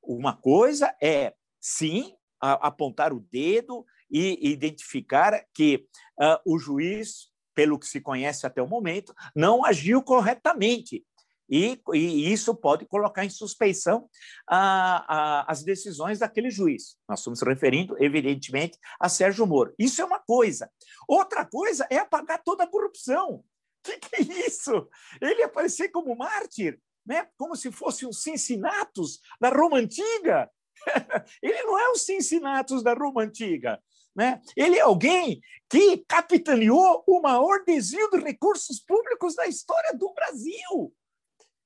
Uma 0.02 0.34
coisa 0.34 0.96
é, 1.02 1.34
sim, 1.60 2.14
apontar 2.40 3.12
o 3.12 3.20
dedo 3.30 3.84
e 4.10 4.50
identificar 4.50 5.44
que 5.54 5.86
uh, 6.20 6.38
o 6.44 6.58
juiz, 6.58 7.30
pelo 7.54 7.78
que 7.78 7.86
se 7.86 8.00
conhece 8.00 8.46
até 8.46 8.62
o 8.62 8.68
momento, 8.68 9.14
não 9.34 9.64
agiu 9.64 10.02
corretamente. 10.02 11.04
E, 11.48 11.80
e, 11.94 12.32
isso 12.32 12.54
pode 12.54 12.86
colocar 12.86 13.24
em 13.24 13.30
suspeição 13.30 14.08
a, 14.48 15.04
a, 15.46 15.52
as 15.52 15.62
decisões 15.62 16.18
daquele 16.18 16.50
juiz. 16.50 16.96
Nós 17.08 17.20
estamos 17.20 17.40
referindo, 17.40 17.96
evidentemente, 18.02 18.78
a 18.98 19.08
Sérgio 19.08 19.46
Moro. 19.46 19.72
Isso 19.78 20.02
é 20.02 20.04
uma 20.04 20.18
coisa. 20.18 20.68
Outra 21.06 21.44
coisa 21.44 21.86
é 21.88 21.98
apagar 21.98 22.42
toda 22.42 22.64
a 22.64 22.68
corrupção. 22.68 23.34
O 23.36 23.44
que, 23.84 23.98
que, 23.98 24.16
é 24.16 24.46
isso? 24.46 24.88
Ele 25.20 25.44
aparecer 25.44 25.90
como 25.90 26.16
mártir, 26.16 26.80
né? 27.06 27.28
como 27.36 27.54
se 27.54 27.70
fosse 27.70 28.04
um 28.04 28.12
Cincinnatus 28.12 29.20
da 29.40 29.48
Roma 29.48 29.78
Antiga. 29.78 30.50
Ele 31.42 31.62
não 31.62 31.78
é 31.78 31.88
o 31.90 31.96
Cincinnatus 31.96 32.82
da 32.82 32.92
Roma 32.92 33.22
Antiga. 33.22 33.80
Né? 34.16 34.40
Ele 34.56 34.76
é 34.76 34.80
alguém 34.80 35.40
que 35.68 35.98
capitaneou 36.08 37.04
o 37.06 37.20
maior 37.20 37.62
desvio 37.66 38.08
de 38.10 38.18
recursos 38.18 38.80
públicos 38.80 39.34
da 39.34 39.46
história 39.46 39.92
do 39.94 40.12
Brasil. 40.14 40.94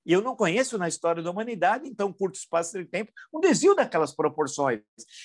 E 0.05 0.13
eu 0.13 0.21
não 0.21 0.35
conheço 0.35 0.77
na 0.77 0.89
história 0.89 1.23
da 1.23 1.31
humanidade, 1.31 1.89
em 1.89 1.95
tão 1.95 2.13
curto 2.13 2.35
espaço 2.35 2.77
de 2.77 2.85
tempo, 2.85 3.13
um 3.33 3.39
desvio 3.39 3.77
daquelas 3.77 4.13
proporções. 4.13 4.81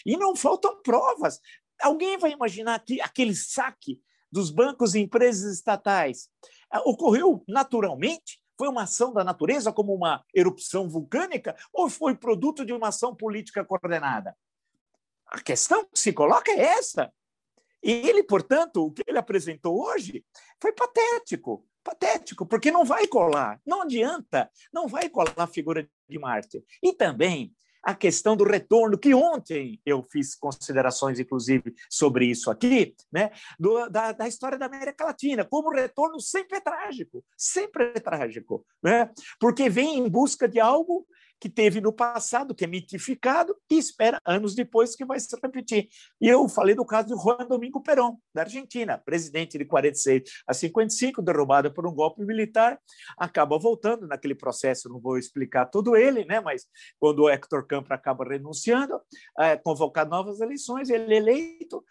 E 0.05 0.15
não 0.15 0.35
faltam 0.35 0.79
provas. 0.83 1.39
Alguém 1.81 2.17
vai 2.17 2.31
imaginar 2.31 2.77
que 2.83 3.01
aquele 3.01 3.33
saque 3.33 3.99
dos 4.31 4.51
bancos 4.51 4.93
e 4.93 4.99
empresas 4.99 5.51
estatais 5.55 6.29
ah, 6.69 6.81
ocorreu 6.85 7.43
naturalmente? 7.47 8.39
Foi 8.57 8.67
uma 8.67 8.83
ação 8.83 9.13
da 9.13 9.23
natureza, 9.23 9.71
como 9.71 9.93
uma 9.93 10.23
erupção 10.33 10.87
vulcânica, 10.87 11.55
ou 11.73 11.89
foi 11.89 12.15
produto 12.15 12.65
de 12.65 12.71
uma 12.71 12.89
ação 12.89 13.15
política 13.15 13.65
coordenada? 13.65 14.35
A 15.27 15.41
questão 15.41 15.85
que 15.85 15.99
se 15.99 16.13
coloca 16.13 16.51
é 16.51 16.59
essa. 16.59 17.11
E 17.83 17.91
ele, 17.91 18.23
portanto, 18.23 18.85
o 18.85 18.91
que 18.91 19.03
ele 19.05 19.17
apresentou 19.17 19.79
hoje 19.79 20.25
foi 20.61 20.73
patético 20.73 21.65
patético, 21.85 22.47
porque 22.47 22.71
não 22.71 22.83
vai 22.83 23.05
colar, 23.05 23.61
não 23.63 23.83
adianta, 23.83 24.49
não 24.73 24.87
vai 24.87 25.07
colar 25.07 25.35
a 25.37 25.47
figura 25.47 25.87
de 26.09 26.17
mártir. 26.17 26.63
E 26.81 26.91
também 26.91 27.53
a 27.83 27.93
questão 27.93 28.35
do 28.35 28.43
retorno, 28.43 28.97
que 28.97 29.13
ontem 29.13 29.79
eu 29.85 30.01
fiz 30.11 30.33
considerações, 30.33 31.19
inclusive, 31.19 31.75
sobre 31.87 32.25
isso 32.25 32.49
aqui, 32.49 32.95
né? 33.13 33.29
Do, 33.59 33.87
da, 33.89 34.11
da 34.11 34.27
história 34.27 34.57
da 34.57 34.65
América 34.65 35.05
Latina, 35.05 35.45
como 35.45 35.69
o 35.69 35.71
retorno 35.71 36.19
sempre 36.19 36.57
é 36.57 36.61
trágico, 36.61 37.23
sempre 37.37 37.91
é 37.95 37.99
trágico, 37.99 38.65
né? 38.83 39.11
porque 39.39 39.69
vem 39.69 39.99
em 39.99 40.09
busca 40.09 40.47
de 40.47 40.59
algo 40.59 41.05
que 41.39 41.49
teve 41.49 41.81
no 41.81 41.91
passado, 41.91 42.55
que 42.55 42.63
é 42.63 42.67
mitificado, 42.67 43.55
e 43.69 43.77
espera 43.77 44.19
anos 44.25 44.55
depois 44.55 44.95
que 44.95 45.05
vai 45.05 45.19
se 45.19 45.35
repetir. 45.41 45.89
E 46.19 46.27
eu 46.27 46.47
falei 46.47 46.75
do 46.75 46.85
caso 46.85 47.07
de 47.07 47.21
Juan 47.21 47.45
Domingo 47.47 47.81
Perón, 47.81 48.17
da 48.33 48.41
Argentina, 48.43 48.97
presidente 48.97 49.57
de 49.57 49.65
46 49.65 50.23
a 50.47 50.53
55, 50.53 51.21
derrubado 51.21 51.73
por 51.73 51.87
um 51.87 51.93
golpe 51.93 52.23
militar, 52.25 52.79
acaba 53.17 53.57
voltando 53.57 54.07
naquele 54.07 54.35
processo, 54.35 54.89
não 54.89 54.99
vou 54.99 55.17
explicar 55.17 55.65
todo 55.65 55.95
ele, 55.95 56.25
né? 56.25 56.39
mas 56.39 56.65
quando 56.99 57.23
o 57.23 57.29
Héctor 57.29 57.67
Campos 57.67 57.91
acaba 57.91 58.25
renunciando, 58.25 58.99
é, 59.39 59.57
convocar 59.57 60.07
novas 60.07 60.39
eleições, 60.41 60.89
ele 60.89 61.13
é 61.13 61.17
eleito, 61.17 61.83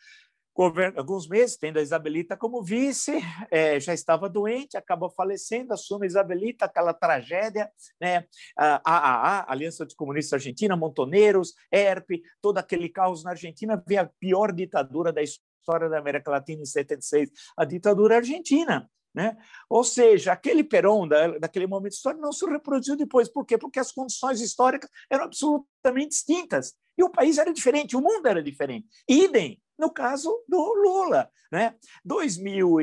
alguns 0.96 1.28
meses, 1.28 1.56
tendo 1.56 1.78
a 1.78 1.82
Isabelita 1.82 2.37
como 2.37 2.62
vice, 2.62 3.12
é, 3.50 3.80
já 3.80 3.92
estava 3.92 4.28
doente, 4.28 4.76
acaba 4.76 5.11
falecendo, 5.11 5.75
assume 5.75 6.04
a 6.04 6.06
Isabelita, 6.06 6.64
aquela 6.64 6.94
tragédia, 6.94 7.70
né? 8.00 8.25
a 8.56 8.80
AAA, 8.84 9.46
Aliança 9.49 9.84
dos 9.84 9.94
Comunistas 9.94 10.34
Argentina, 10.34 10.76
Montoneiros, 10.76 11.54
ERP, 11.73 12.23
todo 12.40 12.58
aquele 12.58 12.88
caos 12.88 13.25
na 13.25 13.30
Argentina, 13.30 13.82
vê 13.87 13.96
a 13.96 14.06
pior 14.06 14.52
ditadura 14.52 15.12
da 15.12 15.23
história 15.23 15.88
da 15.88 15.99
América 15.99 16.30
Latina 16.30 16.62
em 16.62 16.66
76, 16.66 17.30
a 17.56 17.64
ditadura 17.64 18.16
argentina. 18.16 18.88
Né? 19.14 19.37
Ou 19.70 19.84
seja, 19.84 20.32
aquele 20.32 20.64
Perón 20.64 21.06
da, 21.06 21.38
daquele 21.38 21.68
momento 21.68 21.92
histórico 21.92 22.20
não 22.20 22.32
se 22.32 22.44
reproduziu 22.46 22.96
depois. 22.96 23.28
Por 23.28 23.46
quê? 23.46 23.56
Porque 23.56 23.78
as 23.78 23.92
condições 23.92 24.40
históricas 24.40 24.90
eram 25.08 25.26
absolutamente 25.26 26.08
distintas. 26.08 26.75
E 26.99 27.04
o 27.04 27.11
país 27.11 27.38
era 27.38 27.52
diferente, 27.52 27.96
o 27.96 28.00
mundo 28.00 28.26
era 28.26 28.42
diferente. 28.42 28.88
Idem 29.08 29.61
no 29.78 29.90
caso 29.90 30.30
do 30.48 30.58
Lula. 30.74 31.30
Né? 31.50 31.74
2000, 32.04 32.76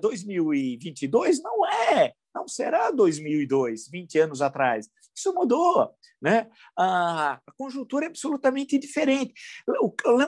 2022 0.00 1.42
não 1.42 1.66
é, 1.66 2.14
não 2.34 2.48
será 2.48 2.90
2002, 2.90 3.88
20 3.88 4.18
anos 4.18 4.42
atrás. 4.42 4.88
Isso 5.14 5.32
mudou. 5.32 5.94
Né? 6.20 6.48
A, 6.76 7.38
conjuntura 7.56 8.06
é 8.06 8.08
absolutamente 8.08 8.78
diferente. 8.78 9.34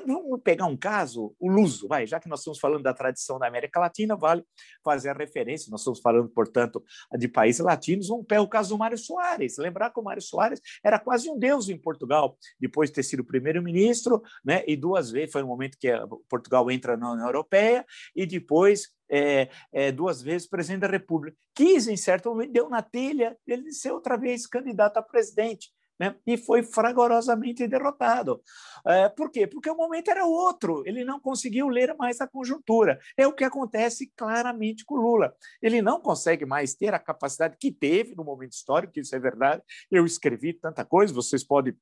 Vamos 0.07 0.43
pegar 0.45 0.67
um 0.67 0.77
caso, 0.77 1.35
o 1.41 1.51
luso, 1.51 1.89
vai, 1.89 2.07
já 2.07 2.21
que 2.21 2.29
nós 2.29 2.41
estamos 2.41 2.61
falando 2.61 2.83
da 2.83 2.93
tradição 2.93 3.39
da 3.39 3.47
América 3.47 3.81
Latina, 3.81 4.15
vale 4.15 4.45
fazer 4.85 5.09
a 5.09 5.15
referência, 5.15 5.71
nós 5.71 5.81
estamos 5.81 6.01
falando, 6.01 6.29
portanto, 6.29 6.85
de 7.19 7.27
países 7.27 7.63
latinos, 7.63 8.09
vamos 8.09 8.27
pegar 8.27 8.43
o 8.43 8.49
caso 8.49 8.69
do 8.69 8.79
Mário 8.79 8.99
Soares. 8.99 9.57
Lembrar 9.57 9.91
que 9.91 9.99
o 9.99 10.03
Mário 10.03 10.23
Soares 10.23 10.61
era 10.85 10.99
quase 10.99 11.31
um 11.31 11.39
deus 11.39 11.71
em 11.71 11.79
Portugal, 11.79 12.37
depois 12.61 12.91
de 12.91 12.97
ter 12.97 13.03
sido 13.03 13.25
primeiro-ministro, 13.25 14.23
né? 14.45 14.63
e 14.67 14.77
duas 14.77 15.11
vezes, 15.11 15.33
foi 15.33 15.41
no 15.41 15.49
momento 15.49 15.79
que 15.81 15.91
Portugal 16.29 16.71
entra 16.71 16.97
na 16.97 17.13
União 17.13 17.27
Europeia, 17.27 17.87
e 18.15 18.27
depois 18.27 18.89
é, 19.11 19.49
é, 19.73 19.93
duas 19.93 20.23
vezes 20.23 20.49
presidente 20.49 20.83
da 20.83 20.89
República. 20.89 21.37
Quis, 21.55 21.89
em 21.89 21.97
certo 21.97 22.31
momento, 22.31 22.53
deu 22.53 22.69
na 22.69 22.83
telha 22.83 23.37
ele 23.47 23.73
ser 23.73 23.93
outra 23.93 24.17
vez 24.17 24.47
candidato 24.47 24.97
a 24.99 25.03
presidente. 25.03 25.71
Né? 25.99 26.15
e 26.27 26.37
foi 26.37 26.63
fragorosamente 26.63 27.67
derrotado. 27.67 28.43
É, 28.87 29.09
por 29.09 29.31
quê? 29.31 29.47
Porque 29.47 29.71
o 29.71 29.75
momento 29.75 30.11
era 30.11 30.27
outro, 30.27 30.83
ele 30.85 31.03
não 31.07 31.19
conseguiu 31.19 31.69
ler 31.69 31.97
mais 31.97 32.21
a 32.21 32.27
conjuntura. 32.27 32.99
É 33.17 33.27
o 33.27 33.33
que 33.33 33.43
acontece 33.43 34.13
claramente 34.15 34.85
com 34.85 34.97
Lula. 34.97 35.35
Ele 35.63 35.81
não 35.81 35.99
consegue 35.99 36.45
mais 36.45 36.75
ter 36.75 36.93
a 36.93 36.99
capacidade 36.99 37.57
que 37.59 37.73
teve 37.73 38.15
no 38.15 38.25
momento 38.25 38.53
histórico, 38.53 39.01
isso 39.01 39.17
é 39.17 39.19
verdade. 39.19 39.63
Eu 39.91 40.05
escrevi 40.05 40.53
tanta 40.53 40.85
coisa, 40.85 41.15
vocês 41.15 41.43
podem 41.43 41.75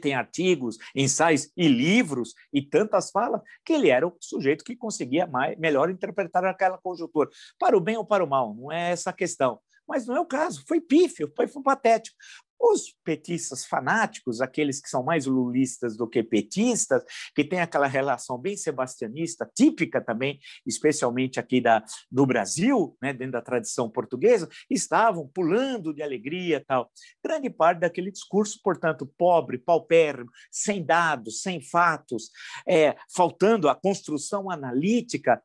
tem 0.00 0.14
artigos, 0.14 0.76
ensaios 0.94 1.50
e 1.56 1.68
livros 1.68 2.34
e 2.52 2.62
tantas 2.62 3.10
falas, 3.10 3.40
que 3.64 3.72
ele 3.72 3.90
era 3.90 4.06
o 4.06 4.16
sujeito 4.20 4.64
que 4.64 4.76
conseguia 4.76 5.26
mais, 5.26 5.58
melhor 5.58 5.90
interpretar 5.90 6.44
aquela 6.44 6.78
conjuntura, 6.78 7.28
para 7.58 7.76
o 7.76 7.80
bem 7.80 7.96
ou 7.96 8.04
para 8.04 8.24
o 8.24 8.28
mal, 8.28 8.54
não 8.54 8.72
é 8.72 8.90
essa 8.90 9.10
a 9.10 9.12
questão. 9.12 9.60
Mas 9.86 10.06
não 10.06 10.16
é 10.16 10.20
o 10.20 10.26
caso, 10.26 10.62
foi 10.66 10.80
pífio, 10.80 11.32
foi, 11.34 11.46
foi 11.46 11.62
patético. 11.62 12.16
Os 12.60 12.94
petistas 13.04 13.64
fanáticos, 13.64 14.40
aqueles 14.40 14.80
que 14.80 14.88
são 14.88 15.02
mais 15.02 15.26
lulistas 15.26 15.96
do 15.96 16.08
que 16.08 16.22
petistas, 16.22 17.02
que 17.34 17.44
têm 17.44 17.60
aquela 17.60 17.86
relação 17.86 18.36
bem 18.36 18.56
sebastianista, 18.56 19.48
típica 19.54 20.00
também, 20.00 20.38
especialmente 20.66 21.38
aqui 21.38 21.60
da, 21.60 21.84
do 22.10 22.26
Brasil, 22.26 22.96
né, 23.00 23.12
dentro 23.12 23.32
da 23.32 23.42
tradição 23.42 23.88
portuguesa, 23.88 24.48
estavam 24.68 25.28
pulando 25.28 25.94
de 25.94 26.02
alegria 26.02 26.64
tal. 26.66 26.90
Grande 27.24 27.48
parte 27.48 27.80
daquele 27.80 28.10
discurso, 28.10 28.58
portanto, 28.62 29.06
pobre, 29.16 29.58
paupérrimo, 29.58 30.30
sem 30.50 30.84
dados, 30.84 31.42
sem 31.42 31.60
fatos, 31.60 32.30
é, 32.66 32.96
faltando 33.14 33.68
a 33.68 33.74
construção 33.74 34.50
analítica, 34.50 35.42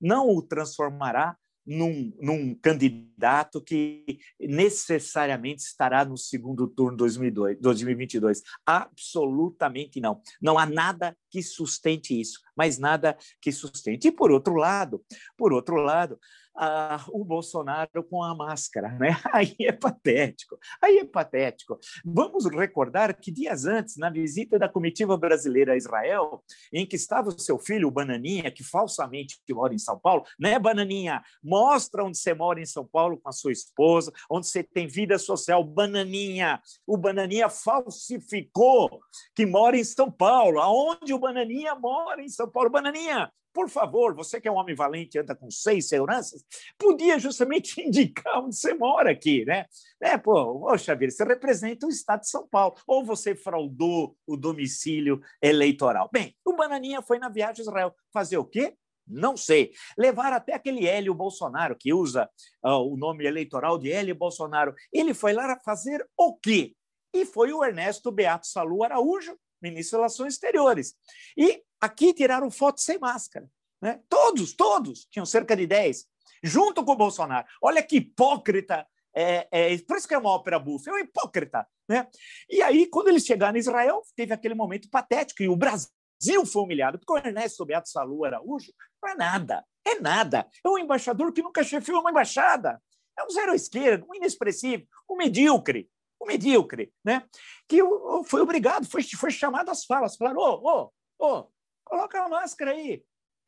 não 0.00 0.28
o 0.28 0.42
transformará 0.42 1.36
num, 1.66 2.12
num, 2.20 2.54
candidato 2.54 3.60
que 3.60 4.18
necessariamente 4.38 5.62
estará 5.62 6.04
no 6.04 6.16
segundo 6.16 6.68
turno 6.68 6.96
2002, 6.96 7.58
2022. 7.60 8.42
Absolutamente 8.64 10.00
não. 10.00 10.20
Não 10.40 10.58
há 10.58 10.66
nada 10.66 11.16
que 11.30 11.42
sustente 11.42 12.18
isso, 12.18 12.40
mas 12.56 12.78
nada 12.78 13.16
que 13.40 13.50
sustente. 13.50 14.08
E 14.08 14.12
por 14.12 14.30
outro 14.30 14.54
lado, 14.54 15.04
por 15.36 15.52
outro 15.52 15.76
lado, 15.76 16.18
ah, 16.56 17.04
o 17.10 17.24
Bolsonaro 17.24 18.02
com 18.04 18.22
a 18.22 18.34
máscara, 18.34 18.88
né? 18.98 19.08
Aí 19.32 19.54
é 19.60 19.72
patético, 19.72 20.58
aí 20.82 20.98
é 20.98 21.04
patético. 21.04 21.78
Vamos 22.04 22.46
recordar 22.46 23.14
que 23.18 23.30
dias 23.30 23.66
antes, 23.66 23.96
na 23.96 24.08
visita 24.08 24.58
da 24.58 24.68
comitiva 24.68 25.16
brasileira 25.16 25.72
a 25.72 25.76
Israel, 25.76 26.42
em 26.72 26.86
que 26.86 26.96
estava 26.96 27.28
o 27.28 27.38
seu 27.38 27.58
filho, 27.58 27.88
o 27.88 27.90
Bananinha, 27.90 28.50
que 28.50 28.64
falsamente 28.64 29.38
mora 29.50 29.74
em 29.74 29.78
São 29.78 29.98
Paulo, 29.98 30.24
né, 30.38 30.58
Bananinha? 30.58 31.22
Mostra 31.42 32.04
onde 32.04 32.18
você 32.18 32.32
mora 32.32 32.60
em 32.60 32.66
São 32.66 32.86
Paulo 32.86 33.18
com 33.18 33.28
a 33.28 33.32
sua 33.32 33.52
esposa, 33.52 34.12
onde 34.30 34.46
você 34.46 34.62
tem 34.62 34.86
vida 34.86 35.18
social, 35.18 35.62
Bananinha. 35.62 36.60
O 36.86 36.96
Bananinha 36.96 37.48
falsificou 37.48 39.00
que 39.34 39.44
mora 39.44 39.76
em 39.76 39.84
São 39.84 40.10
Paulo. 40.10 40.60
Aonde 40.60 41.12
o 41.12 41.18
Bananinha 41.18 41.74
mora 41.74 42.22
em 42.22 42.28
São 42.28 42.48
Paulo? 42.48 42.70
Bananinha, 42.70 43.30
por 43.56 43.70
favor, 43.70 44.14
você 44.14 44.38
que 44.38 44.46
é 44.46 44.52
um 44.52 44.56
homem 44.56 44.74
valente, 44.74 45.18
anda 45.18 45.34
com 45.34 45.50
seis 45.50 45.88
seguranças, 45.88 46.44
podia 46.76 47.18
justamente 47.18 47.80
indicar 47.80 48.44
onde 48.44 48.54
você 48.54 48.74
mora 48.74 49.10
aqui, 49.10 49.46
né? 49.46 49.64
É, 49.98 50.18
pô, 50.18 50.60
poxa 50.60 50.94
vida, 50.94 51.10
você 51.10 51.24
representa 51.24 51.86
o 51.86 51.88
Estado 51.88 52.20
de 52.20 52.28
São 52.28 52.46
Paulo, 52.46 52.76
ou 52.86 53.02
você 53.02 53.34
fraudou 53.34 54.14
o 54.26 54.36
domicílio 54.36 55.22
eleitoral. 55.40 56.10
Bem, 56.12 56.36
o 56.44 56.52
Bananinha 56.52 57.00
foi 57.00 57.18
na 57.18 57.30
viagem 57.30 57.62
a 57.62 57.62
Israel 57.62 57.94
fazer 58.12 58.36
o 58.36 58.44
quê? 58.44 58.76
Não 59.08 59.38
sei. 59.38 59.72
Levar 59.96 60.34
até 60.34 60.52
aquele 60.52 60.86
Hélio 60.86 61.14
Bolsonaro, 61.14 61.78
que 61.80 61.94
usa 61.94 62.28
uh, 62.62 62.72
o 62.72 62.94
nome 62.94 63.24
eleitoral 63.24 63.78
de 63.78 63.90
Hélio 63.90 64.14
Bolsonaro. 64.14 64.74
Ele 64.92 65.14
foi 65.14 65.32
lá 65.32 65.58
fazer 65.64 66.06
o 66.14 66.36
quê? 66.36 66.74
E 67.14 67.24
foi 67.24 67.54
o 67.54 67.64
Ernesto 67.64 68.12
Beato 68.12 68.46
Salu 68.46 68.84
Araújo, 68.84 69.34
ministro 69.62 69.92
das 69.92 70.12
Relações 70.12 70.34
Exteriores. 70.34 70.94
E 71.38 71.62
aqui 71.80 72.12
tiraram 72.12 72.50
fotos 72.50 72.84
sem 72.84 72.98
máscara. 72.98 73.48
Né? 73.80 74.00
Todos, 74.08 74.54
todos, 74.54 75.06
tinham 75.10 75.26
cerca 75.26 75.56
de 75.56 75.66
10, 75.66 76.06
junto 76.42 76.84
com 76.84 76.92
o 76.92 76.96
Bolsonaro. 76.96 77.46
Olha 77.62 77.82
que 77.82 77.96
hipócrita 77.96 78.86
é, 79.18 79.48
é, 79.50 79.78
por 79.78 79.96
isso 79.96 80.06
que 80.06 80.12
é 80.12 80.18
uma 80.18 80.28
ópera 80.30 80.58
bufa, 80.58 80.90
é 80.90 80.92
um 80.92 80.98
hipócrita. 80.98 81.66
Né? 81.88 82.06
E 82.50 82.60
aí, 82.60 82.86
quando 82.86 83.08
eles 83.08 83.24
chegaram 83.24 83.56
em 83.56 83.60
Israel, 83.60 84.02
teve 84.14 84.34
aquele 84.34 84.54
momento 84.54 84.90
patético, 84.90 85.42
e 85.42 85.48
o 85.48 85.56
Brasil 85.56 86.44
foi 86.44 86.62
humilhado, 86.62 86.98
porque 86.98 87.12
o 87.14 87.16
Ernesto 87.16 87.64
Beato 87.64 87.88
Salu 87.88 88.26
Araújo 88.26 88.70
não 89.02 89.10
é 89.10 89.14
nada, 89.14 89.64
é 89.86 89.98
nada. 90.00 90.46
É 90.62 90.68
um 90.68 90.76
embaixador 90.76 91.32
que 91.32 91.42
nunca 91.42 91.64
chefiou 91.64 92.00
uma 92.00 92.10
embaixada. 92.10 92.78
É 93.18 93.24
um 93.24 93.30
zero 93.30 93.52
à 93.52 93.56
esquerda, 93.56 94.04
um 94.06 94.14
inexpressivo, 94.14 94.86
um 95.08 95.16
medíocre, 95.16 95.88
um 96.20 96.26
medíocre, 96.26 96.92
né? 97.02 97.26
Que 97.66 97.80
foi 98.26 98.42
obrigado, 98.42 98.86
foi, 98.86 99.02
foi 99.02 99.30
chamado 99.30 99.70
às 99.70 99.86
falas, 99.86 100.16
falaram, 100.16 100.38
ô, 100.38 100.90
ô, 101.18 101.26
ô, 101.26 101.48
coloca 101.86 102.20
a 102.22 102.28
máscara 102.28 102.72
aí, 102.72 103.02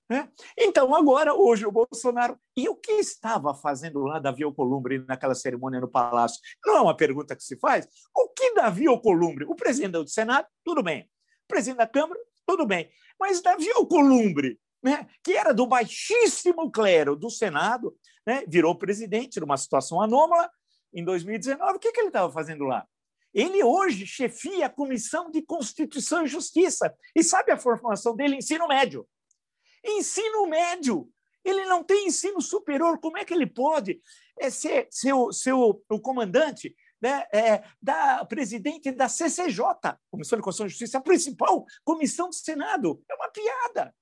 né? 0.08 0.26
Então, 0.56 0.94
agora, 0.94 1.34
hoje, 1.34 1.66
o 1.66 1.72
Bolsonaro. 1.72 2.38
E 2.56 2.68
o 2.68 2.74
que 2.74 2.92
estava 2.92 3.54
fazendo 3.54 4.00
lá 4.00 4.18
Davi 4.18 4.42
Alcolumbre 4.42 5.04
naquela 5.06 5.34
cerimônia 5.34 5.80
no 5.80 5.88
Palácio? 5.88 6.40
Não 6.64 6.76
é 6.76 6.80
uma 6.80 6.96
pergunta 6.96 7.36
que 7.36 7.42
se 7.42 7.58
faz? 7.58 7.86
O 8.14 8.30
que 8.30 8.54
Davi 8.54 8.86
Alcolumbre? 8.86 9.44
O 9.44 9.54
presidente 9.54 9.92
do 9.92 10.08
Senado, 10.08 10.46
tudo 10.64 10.82
bem. 10.82 11.02
O 11.44 11.48
presidente 11.48 11.78
da 11.78 11.86
Câmara, 11.86 12.18
tudo 12.46 12.64
bem. 12.64 12.90
Mas 13.20 13.42
Davi 13.42 13.70
Alcolumbre, 13.72 14.58
né, 14.82 15.06
que 15.22 15.32
era 15.32 15.52
do 15.52 15.66
baixíssimo 15.66 16.70
clero 16.70 17.14
do 17.14 17.28
Senado, 17.28 17.94
né, 18.26 18.44
virou 18.48 18.78
presidente 18.78 19.40
numa 19.40 19.56
situação 19.58 20.00
anômala 20.00 20.48
em 20.94 21.04
2019. 21.04 21.76
O 21.76 21.78
que, 21.78 21.92
que 21.92 22.00
ele 22.00 22.08
estava 22.08 22.32
fazendo 22.32 22.64
lá? 22.64 22.86
Ele 23.32 23.62
hoje 23.62 24.06
chefia 24.06 24.66
a 24.66 24.70
Comissão 24.70 25.30
de 25.30 25.42
Constituição 25.42 26.24
e 26.24 26.28
Justiça. 26.28 26.94
E 27.14 27.22
sabe 27.22 27.52
a 27.52 27.58
formação 27.58 28.16
dele? 28.16 28.36
Ensino 28.36 28.66
médio. 28.66 29.06
Ensino 29.84 30.46
médio. 30.46 31.08
Ele 31.44 31.64
não 31.66 31.84
tem 31.84 32.06
ensino 32.06 32.40
superior. 32.40 32.98
Como 33.00 33.16
é 33.16 33.24
que 33.24 33.32
ele 33.32 33.46
pode 33.46 34.00
é, 34.38 34.50
ser, 34.50 34.88
ser, 34.90 35.12
o, 35.12 35.30
o, 35.30 35.82
o 35.90 36.00
comandante 36.00 36.74
né, 37.00 37.26
é, 37.32 37.64
da 37.80 38.24
presidente 38.24 38.90
da 38.90 39.08
CCJ, 39.08 39.62
Comissão 40.10 40.38
de 40.38 40.42
Constituição 40.42 40.66
e 40.66 40.70
Justiça, 40.70 40.98
a 40.98 41.02
principal 41.02 41.64
comissão 41.84 42.28
do 42.28 42.34
Senado? 42.34 43.02
É 43.10 43.14
uma 43.14 43.28
piada. 43.28 43.94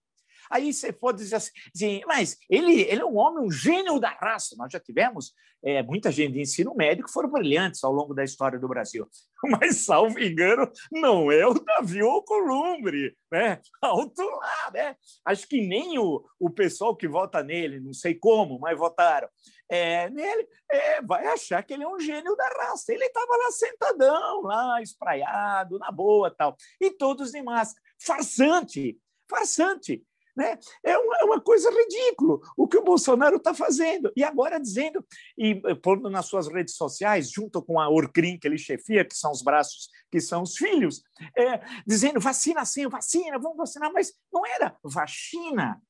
Aí 0.51 0.73
você 0.73 0.93
pode 0.93 1.19
dizer 1.19 1.37
assim, 1.37 2.01
mas 2.07 2.37
ele, 2.49 2.83
ele 2.83 3.01
é 3.01 3.05
um 3.05 3.17
homem, 3.17 3.45
um 3.45 3.51
gênio 3.51 3.99
da 3.99 4.11
raça. 4.11 4.55
Nós 4.59 4.73
já 4.73 4.81
tivemos 4.81 5.33
é, 5.65 5.83
muita 5.83 6.13
gente 6.13 6.35
de 6.35 6.41
ensino 6.41 6.75
médio 6.75 7.05
que 7.05 7.13
foram 7.13 7.31
brilhantes 7.31 7.83
ao 7.83 7.93
longo 7.93 8.15
da 8.15 8.23
história 8.23 8.59
do 8.59 8.69
Brasil. 8.69 9.09
Mas, 9.61 9.85
salvo 9.85 10.19
engano, 10.19 10.71
não 10.93 11.31
é 11.31 11.47
o 11.47 11.55
Davi 11.55 12.01
Alcolumbre, 12.01 13.17
né? 13.31 13.61
Alto 13.83 14.23
lá, 14.23 14.71
né? 14.73 14.97
Acho 15.25 15.47
que 15.49 15.67
nem 15.67 15.99
o, 15.99 16.25
o 16.39 16.51
pessoal 16.51 16.95
que 16.97 17.09
vota 17.09 17.43
nele, 17.43 17.81
não 17.81 17.93
sei 17.93 18.15
como, 18.15 18.59
mas 18.59 18.79
votaram, 18.79 19.29
é, 19.69 20.09
nele, 20.11 20.47
é, 20.71 21.03
vai 21.03 21.27
achar 21.27 21.63
que 21.63 21.75
ele 21.75 21.83
é 21.83 21.89
um 21.89 21.99
gênio 21.99 22.37
da 22.37 22.49
raça. 22.49 22.93
Ele 22.93 23.05
estava 23.05 23.37
lá 23.37 23.51
sentadão, 23.51 24.43
lá 24.43 24.81
espraiado, 24.81 25.79
na 25.79 25.91
boa 25.91 26.31
tal. 26.31 26.57
E 26.81 26.91
todos 26.91 27.33
de 27.33 27.43
máscara. 27.43 27.83
Farsante, 28.01 28.99
farsante. 29.29 30.05
Né? 30.37 30.59
É, 30.85 30.99
uma, 30.99 31.17
é 31.17 31.25
uma 31.25 31.41
coisa 31.41 31.71
ridícula 31.71 32.39
o 32.57 32.69
que 32.69 32.77
o 32.77 32.85
Bolsonaro 32.85 33.37
está 33.37 33.55
fazendo. 33.55 34.13
E 34.15 34.23
agora 34.23 34.61
dizendo, 34.61 35.05
e 35.39 35.61
eh, 35.65 35.75
pondo 35.75 36.11
nas 36.11 36.27
suas 36.27 36.47
redes 36.47 36.77
sociais, 36.77 37.31
junto 37.31 37.63
com 37.63 37.81
a 37.81 37.89
Orcrim, 37.89 38.39
que 38.39 38.47
ele 38.47 38.59
chefia, 38.59 39.05
que 39.05 39.17
são 39.17 39.31
os 39.31 39.43
braços, 39.43 39.89
que 40.11 40.21
são 40.21 40.43
os 40.43 40.57
filhos, 40.57 41.03
é, 41.37 41.61
dizendo 41.87 42.21
vacina 42.21 42.65
sim, 42.65 42.87
vacina, 42.87 43.39
vamos 43.39 43.57
vacinar, 43.57 43.91
mas 43.93 44.13
não 44.33 44.45
era 44.45 44.77
vacina. 44.85 45.81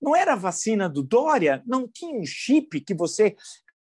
Não 0.00 0.14
era 0.14 0.36
vacina 0.36 0.88
do 0.88 1.02
Dória, 1.02 1.62
não 1.66 1.88
tinha 1.88 2.14
um 2.14 2.24
chip 2.24 2.80
que 2.82 2.94
você 2.94 3.34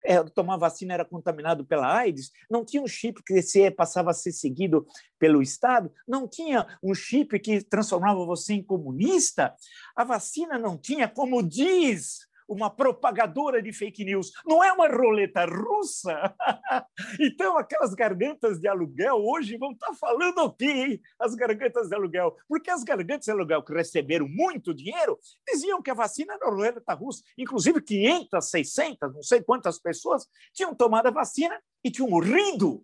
é, 0.04 0.22
tomar 0.24 0.58
vacina 0.58 0.94
era 0.94 1.06
contaminado 1.06 1.66
pela 1.66 1.92
AIDS, 1.96 2.32
não 2.50 2.66
tinha 2.66 2.84
um 2.84 2.88
chip 2.88 3.24
que 3.24 3.42
você 3.42 3.72
passava 3.72 4.12
a 4.12 4.14
ser 4.14 4.32
seguido 4.32 4.86
pelo 5.18 5.42
Estado, 5.42 5.92
não 6.08 6.28
tinha 6.28 6.68
um 6.84 6.94
chip 6.94 7.40
que 7.40 7.64
transformava 7.64 8.26
você 8.26 8.54
em 8.54 8.64
comunista, 8.64 9.54
a 9.96 10.04
vacina 10.04 10.60
não 10.60 10.78
tinha, 10.78 11.08
como 11.08 11.42
diz 11.42 12.20
uma 12.48 12.70
propagadora 12.70 13.62
de 13.62 13.72
fake 13.72 14.04
news, 14.04 14.32
não 14.46 14.64
é 14.64 14.72
uma 14.72 14.88
roleta 14.88 15.46
russa. 15.46 16.34
então, 17.20 17.58
aquelas 17.58 17.94
gargantas 17.94 18.60
de 18.60 18.68
aluguel 18.68 19.16
hoje 19.16 19.58
vão 19.58 19.72
estar 19.72 19.94
falando 19.94 20.40
o 20.40 20.54
quê? 20.54 21.00
As 21.20 21.36
gargantas 21.36 21.90
de 21.90 21.96
aluguel. 21.96 22.36
Porque 22.48 22.70
as 22.70 22.84
gargantas 22.84 23.26
de 23.26 23.32
aluguel 23.32 23.64
que 23.64 23.74
receberam 23.74 24.28
muito 24.28 24.74
dinheiro 24.74 25.20
diziam 25.48 25.82
que 25.82 25.92
a 25.92 25.96
vacina 25.96 26.34
era 26.34 26.50
roleta 26.50 26.94
russa. 26.94 27.24
Inclusive, 27.38 27.82
500, 27.82 28.50
600, 28.50 29.14
não 29.14 29.24
sei 29.24 29.42
quantas 29.42 29.80
pessoas 29.80 30.28
tinham 30.54 30.76
tomado 30.76 31.08
a 31.08 31.12
vacina 31.12 31.60
e 31.84 31.92
tinham 31.92 32.10
morrido. 32.10 32.84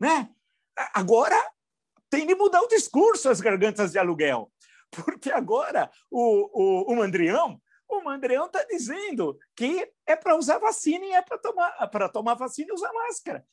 Né? 0.00 0.28
Agora 0.94 1.36
tem 2.10 2.26
de 2.26 2.34
mudar 2.34 2.62
o 2.62 2.68
discurso 2.68 3.28
as 3.28 3.40
gargantas 3.40 3.92
de 3.92 3.98
aluguel. 3.98 4.50
Porque 4.90 5.30
agora 5.30 5.90
o, 6.10 6.90
o, 6.90 6.92
o 6.92 6.96
Mandrião 6.96 7.60
o 7.98 8.04
Mandreão 8.04 8.46
está 8.46 8.64
dizendo 8.64 9.38
que 9.54 9.90
é 10.06 10.16
para 10.16 10.36
usar 10.36 10.58
vacina 10.58 11.04
e 11.04 11.12
é 11.12 11.22
para 11.22 11.38
tomar, 11.38 12.10
tomar 12.12 12.34
vacina 12.34 12.68
e 12.70 12.74
usar 12.74 12.92
máscara. 12.92 13.44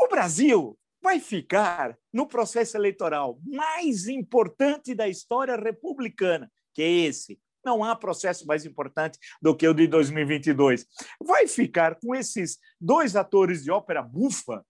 O 0.00 0.08
Brasil 0.08 0.78
vai 1.02 1.20
ficar 1.20 1.96
no 2.12 2.26
processo 2.26 2.76
eleitoral 2.76 3.38
mais 3.44 4.08
importante 4.08 4.94
da 4.94 5.08
história 5.08 5.56
republicana, 5.56 6.50
que 6.74 6.82
é 6.82 6.88
esse. 6.88 7.40
Não 7.64 7.84
há 7.84 7.94
processo 7.94 8.46
mais 8.46 8.64
importante 8.64 9.18
do 9.42 9.54
que 9.54 9.66
o 9.66 9.74
de 9.74 9.86
2022. 9.86 10.86
Vai 11.20 11.46
ficar 11.46 11.96
com 11.96 12.14
esses 12.14 12.58
dois 12.80 13.16
atores 13.16 13.64
de 13.64 13.70
ópera 13.70 14.02
bufa, 14.02 14.64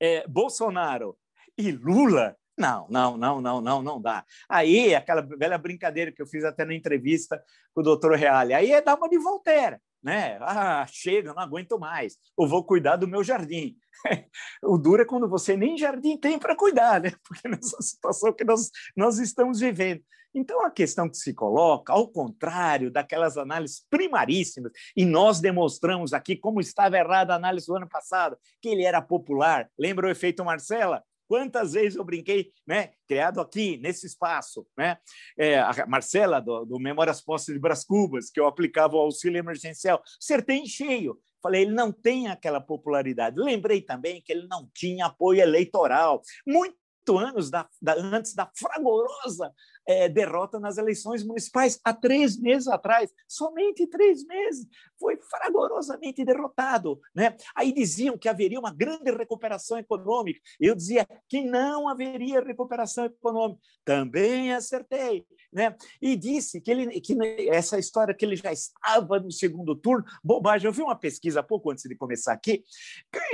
é, 0.00 0.26
Bolsonaro 0.26 1.18
e 1.58 1.72
Lula, 1.72 2.36
não, 2.56 2.86
não, 2.88 3.16
não, 3.16 3.40
não, 3.40 3.60
não, 3.60 3.82
não 3.82 4.00
dá. 4.00 4.24
Aí, 4.48 4.94
aquela 4.94 5.20
velha 5.20 5.58
brincadeira 5.58 6.10
que 6.10 6.22
eu 6.22 6.26
fiz 6.26 6.42
até 6.44 6.64
na 6.64 6.74
entrevista 6.74 7.42
com 7.74 7.80
o 7.80 7.84
doutor 7.84 8.14
Reale, 8.16 8.54
aí 8.54 8.72
é 8.72 8.80
dar 8.80 8.96
uma 8.96 9.08
de 9.08 9.18
Voltaire, 9.18 9.78
né? 10.02 10.38
Ah, 10.40 10.86
chega, 10.88 11.34
não 11.34 11.42
aguento 11.42 11.78
mais, 11.78 12.16
eu 12.38 12.46
vou 12.46 12.64
cuidar 12.64 12.96
do 12.96 13.06
meu 13.06 13.22
jardim. 13.22 13.76
o 14.62 14.78
duro 14.78 15.02
é 15.02 15.04
quando 15.04 15.28
você 15.28 15.56
nem 15.56 15.76
jardim 15.76 16.16
tem 16.16 16.38
para 16.38 16.56
cuidar, 16.56 17.00
né? 17.00 17.12
Porque 17.26 17.46
nessa 17.48 17.80
situação 17.82 18.32
que 18.32 18.44
nós, 18.44 18.70
nós 18.96 19.18
estamos 19.18 19.60
vivendo. 19.60 20.02
Então, 20.34 20.66
a 20.66 20.70
questão 20.70 21.08
que 21.08 21.16
se 21.16 21.32
coloca, 21.32 21.94
ao 21.94 22.08
contrário 22.08 22.90
daquelas 22.90 23.38
análises 23.38 23.86
primaríssimas, 23.88 24.70
e 24.94 25.04
nós 25.04 25.40
demonstramos 25.40 26.12
aqui 26.12 26.36
como 26.36 26.60
estava 26.60 26.98
errada 26.98 27.32
a 27.32 27.36
análise 27.36 27.66
do 27.66 27.74
ano 27.74 27.88
passado, 27.88 28.36
que 28.60 28.68
ele 28.68 28.84
era 28.84 29.00
popular. 29.00 29.70
Lembra 29.78 30.06
o 30.06 30.10
efeito 30.10 30.44
Marcela? 30.44 31.02
Quantas 31.28 31.72
vezes 31.72 31.96
eu 31.96 32.04
brinquei, 32.04 32.52
né? 32.66 32.92
Criado 33.06 33.40
aqui, 33.40 33.76
nesse 33.78 34.06
espaço, 34.06 34.66
né? 34.76 34.98
É, 35.38 35.58
a 35.58 35.86
Marcela, 35.86 36.40
do, 36.40 36.64
do 36.64 36.78
Memórias 36.78 37.20
Postas 37.20 37.54
de 37.54 37.60
Bras 37.60 37.84
Cubas, 37.84 38.30
que 38.30 38.40
eu 38.40 38.46
aplicava 38.46 38.96
o 38.96 39.00
auxílio 39.00 39.38
emergencial, 39.38 40.02
acertei 40.20 40.56
em 40.56 40.66
cheio. 40.66 41.18
Falei, 41.42 41.62
ele 41.62 41.72
não 41.72 41.92
tem 41.92 42.28
aquela 42.28 42.60
popularidade. 42.60 43.38
Lembrei 43.38 43.80
também 43.80 44.22
que 44.22 44.32
ele 44.32 44.46
não 44.48 44.68
tinha 44.74 45.06
apoio 45.06 45.40
eleitoral. 45.40 46.22
Muito 46.46 46.74
anos 47.18 47.50
da, 47.50 47.68
da, 47.80 47.94
antes 47.94 48.34
da 48.34 48.50
fragorosa 48.56 49.52
é, 49.86 50.08
derrota 50.08 50.58
nas 50.58 50.78
eleições 50.78 51.24
municipais, 51.24 51.78
há 51.84 51.92
três 51.92 52.38
meses 52.38 52.68
atrás, 52.68 53.12
somente 53.28 53.86
três 53.86 54.26
meses, 54.26 54.66
foi 54.98 55.16
fragorosamente 55.16 56.24
derrotado. 56.24 57.00
Né? 57.14 57.36
Aí 57.54 57.72
diziam 57.72 58.18
que 58.18 58.28
haveria 58.28 58.58
uma 58.58 58.72
grande 58.72 59.10
recuperação 59.10 59.78
econômica, 59.78 60.40
eu 60.60 60.74
dizia 60.74 61.06
que 61.28 61.42
não 61.42 61.88
haveria 61.88 62.40
recuperação 62.40 63.04
econômica, 63.04 63.60
também 63.84 64.52
acertei. 64.52 65.24
Né? 65.52 65.74
E 66.02 66.16
disse 66.16 66.60
que, 66.60 66.70
ele, 66.70 67.00
que 67.00 67.16
essa 67.48 67.78
história 67.78 68.14
que 68.14 68.24
ele 68.24 68.36
já 68.36 68.52
estava 68.52 69.18
no 69.20 69.30
segundo 69.30 69.74
turno, 69.74 70.04
bobagem. 70.22 70.66
Eu 70.66 70.72
vi 70.72 70.82
uma 70.82 70.96
pesquisa 70.96 71.42
pouco 71.42 71.70
antes 71.70 71.84
de 71.84 71.94
começar 71.94 72.32
aqui, 72.32 72.62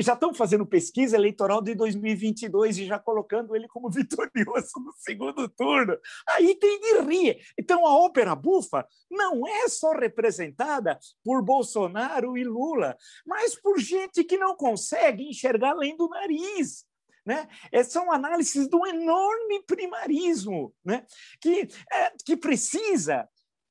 já 0.01 0.13
estão 0.15 0.33
fazendo 0.35 0.67
pesquisa 0.67 1.17
eleitoral 1.17 1.63
de 1.63 1.75
2022 1.75 2.79
e 2.79 2.87
já 2.87 2.99
colocando 2.99 3.57
ele 3.57 3.67
como 3.69 3.89
vitorioso 3.91 4.81
no 4.85 4.93
segundo 4.99 5.49
turno. 5.49 5.97
Aí 6.29 6.42
aí 6.43 6.55
tem 6.55 6.81
de 6.81 7.01
rir. 7.01 7.41
Então, 7.59 7.87
a 7.87 7.97
ópera 7.97 8.35
bufa 8.35 8.87
não 9.11 9.47
é 9.47 9.69
só 9.69 9.93
representada 9.93 10.99
por 11.25 11.43
Bolsonaro 11.43 12.37
e 12.37 12.45
Lula, 12.45 12.97
mas 13.27 13.55
por 13.55 13.79
gente 13.79 14.25
que 14.25 14.37
não 14.37 14.57
consegue 14.57 15.29
enxergar 15.29 15.71
além 15.71 15.97
do 15.97 16.09
nariz. 16.09 16.85
Né? 17.25 17.49
É, 17.71 17.85
são 17.85 18.11
análises 18.11 18.69
do 18.69 18.85
enorme 18.85 19.63
primarismo 19.63 20.75
né? 20.85 21.07
que, 21.41 21.69
é, 21.93 22.13
que 22.25 22.37
precisa 22.37 23.29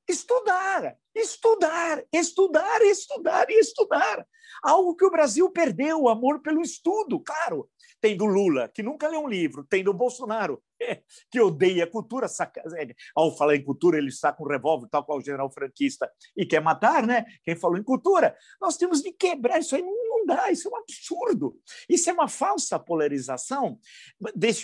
estudar, 0.08 0.96
estudar, 1.14 2.04
estudar, 2.14 2.82
estudar 2.82 3.50
e 3.50 3.60
estudar. 3.60 4.26
Algo 4.64 4.96
que 4.96 5.06
o 5.06 5.12
Brasil 5.12 5.50
perdeu, 5.50 6.02
o 6.02 6.10
amor 6.10 6.42
pelo 6.42 6.62
estudo, 6.62 7.20
claro. 7.20 7.70
Tem 8.00 8.18
do 8.18 8.26
Lula, 8.26 8.68
que 8.68 8.82
nunca 8.82 9.08
leu 9.08 9.22
um 9.22 9.28
livro, 9.28 9.64
tem 9.64 9.84
do 9.84 9.94
Bolsonaro, 9.94 10.62
que 11.32 11.40
odeia 11.40 11.88
cultura, 11.88 12.28
saca... 12.28 12.62
É, 12.78 12.94
ao 13.16 13.36
falar 13.36 13.56
em 13.56 13.64
cultura, 13.64 13.98
ele 13.98 14.10
está 14.10 14.32
com 14.34 14.44
um 14.44 14.48
revólver, 14.48 14.88
tal 14.90 15.04
qual 15.04 15.20
o 15.20 15.24
general 15.24 15.52
franquista, 15.52 16.10
e 16.36 16.46
quer 16.46 16.62
matar, 16.62 17.06
né? 17.06 17.26
Quem 17.44 17.56
falou 17.56 17.78
em 17.78 17.84
cultura, 17.84 18.36
nós 18.60 18.78
temos 18.78 19.02
de 19.02 19.12
quebrar 19.12 19.60
isso 19.60 19.76
aí, 19.76 19.82
não 19.82 20.26
dá, 20.26 20.52
isso 20.52 20.68
é 20.68 20.72
um 20.72 20.78
absurdo. 20.78 21.58
Isso 21.90 22.10
é 22.10 22.14
uma 22.14 22.28
falsa 22.28 22.80
polarização, 22.80 23.80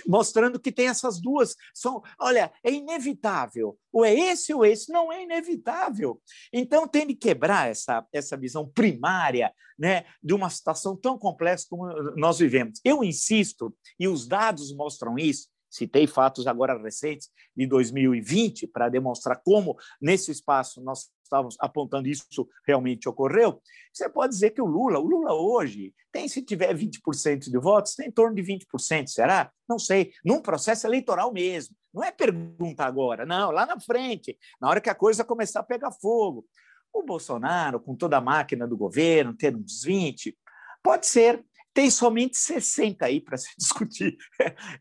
mostrando 0.08 0.60
que 0.60 0.72
tem 0.72 0.88
essas 0.88 1.20
duas. 1.20 1.56
São, 1.74 2.02
olha, 2.20 2.52
é 2.64 2.72
inevitável. 2.72 3.78
Ou 3.92 4.06
é 4.06 4.14
esse 4.14 4.54
ou 4.54 4.66
esse, 4.66 4.92
não 4.92 5.12
é 5.12 5.24
inevitável. 5.24 6.22
Então 6.54 6.88
tem 6.88 7.08
de 7.08 7.16
quebrar 7.16 7.70
essa, 7.70 8.06
essa 8.14 8.38
visão 8.38 8.70
primária 8.70 9.52
né, 9.78 10.06
de 10.24 10.34
uma 10.34 10.50
situação 10.50 10.96
tão 10.96 11.18
complexa 11.18 11.66
como 11.70 11.88
nós 12.16 12.40
vivemos. 12.40 12.80
Eu 12.84 13.04
insisto, 13.04 13.76
e 14.00 14.08
os 14.08 14.28
dados 14.28 14.76
mostram 14.76 15.18
isso, 15.18 15.50
Citei 15.78 16.08
fatos 16.08 16.48
agora 16.48 16.82
recentes 16.82 17.30
de 17.56 17.68
2020 17.68 18.66
para 18.66 18.90
demonstrar 18.90 19.40
como, 19.44 19.78
nesse 20.02 20.32
espaço, 20.32 20.82
nós 20.82 21.12
estávamos 21.24 21.56
apontando 21.60 22.08
isso 22.08 22.50
realmente 22.66 23.08
ocorreu. 23.08 23.62
Você 23.94 24.10
pode 24.10 24.34
dizer 24.34 24.52
que 24.52 24.62
o 24.62 24.66
Lula, 24.66 24.98
o 24.98 25.08
Lula 25.08 25.34
hoje, 25.34 25.94
tem, 26.12 26.28
se 26.28 26.42
tiver 26.42 26.76
20% 26.76 27.52
de 27.52 27.58
votos, 27.60 27.94
tem 27.94 28.08
em 28.08 28.12
torno 28.12 28.36
de 28.36 28.42
20%, 28.42 29.08
será? 29.08 29.52
Não 29.70 29.78
sei. 29.78 30.14
Num 30.26 30.42
processo 30.42 30.88
eleitoral 30.88 31.32
mesmo. 31.32 31.76
Não 31.94 32.04
é 32.04 32.12
pergunta 32.12 32.84
agora, 32.84 33.26
não, 33.26 33.52
lá 33.52 33.66
na 33.66 33.80
frente, 33.80 34.38
na 34.60 34.70
hora 34.70 34.82
que 34.82 34.90
a 34.90 34.96
coisa 34.96 35.24
começar 35.24 35.60
a 35.60 35.64
pegar 35.64 35.92
fogo. 35.92 36.46
O 36.92 37.04
Bolsonaro, 37.04 37.80
com 37.80 37.96
toda 37.96 38.18
a 38.18 38.22
máquina 38.22 38.68
do 38.68 38.78
governo, 38.78 39.36
ter 39.36 39.56
uns 39.56 39.84
20, 39.84 40.36
pode 40.82 41.06
ser 41.06 41.44
tem 41.78 41.92
somente 41.92 42.36
60 42.36 43.06
aí 43.06 43.22
para 43.22 43.38
se 43.38 43.50
discutir. 43.56 44.18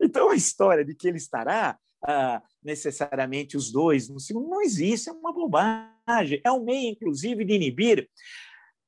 Então, 0.01 0.31
a 0.31 0.35
história 0.35 0.83
de 0.83 0.95
que 0.95 1.07
ele 1.07 1.19
estará 1.19 1.79
ah, 2.03 2.43
necessariamente 2.65 3.55
os 3.55 3.71
dois 3.71 4.09
no 4.09 4.19
segundo 4.19 4.49
não 4.49 4.63
existe, 4.63 5.11
é 5.11 5.13
uma 5.13 5.31
bobagem. 5.31 6.41
É 6.43 6.51
um 6.51 6.65
meio, 6.65 6.93
inclusive, 6.93 7.45
de 7.45 7.53
inibir 7.53 8.09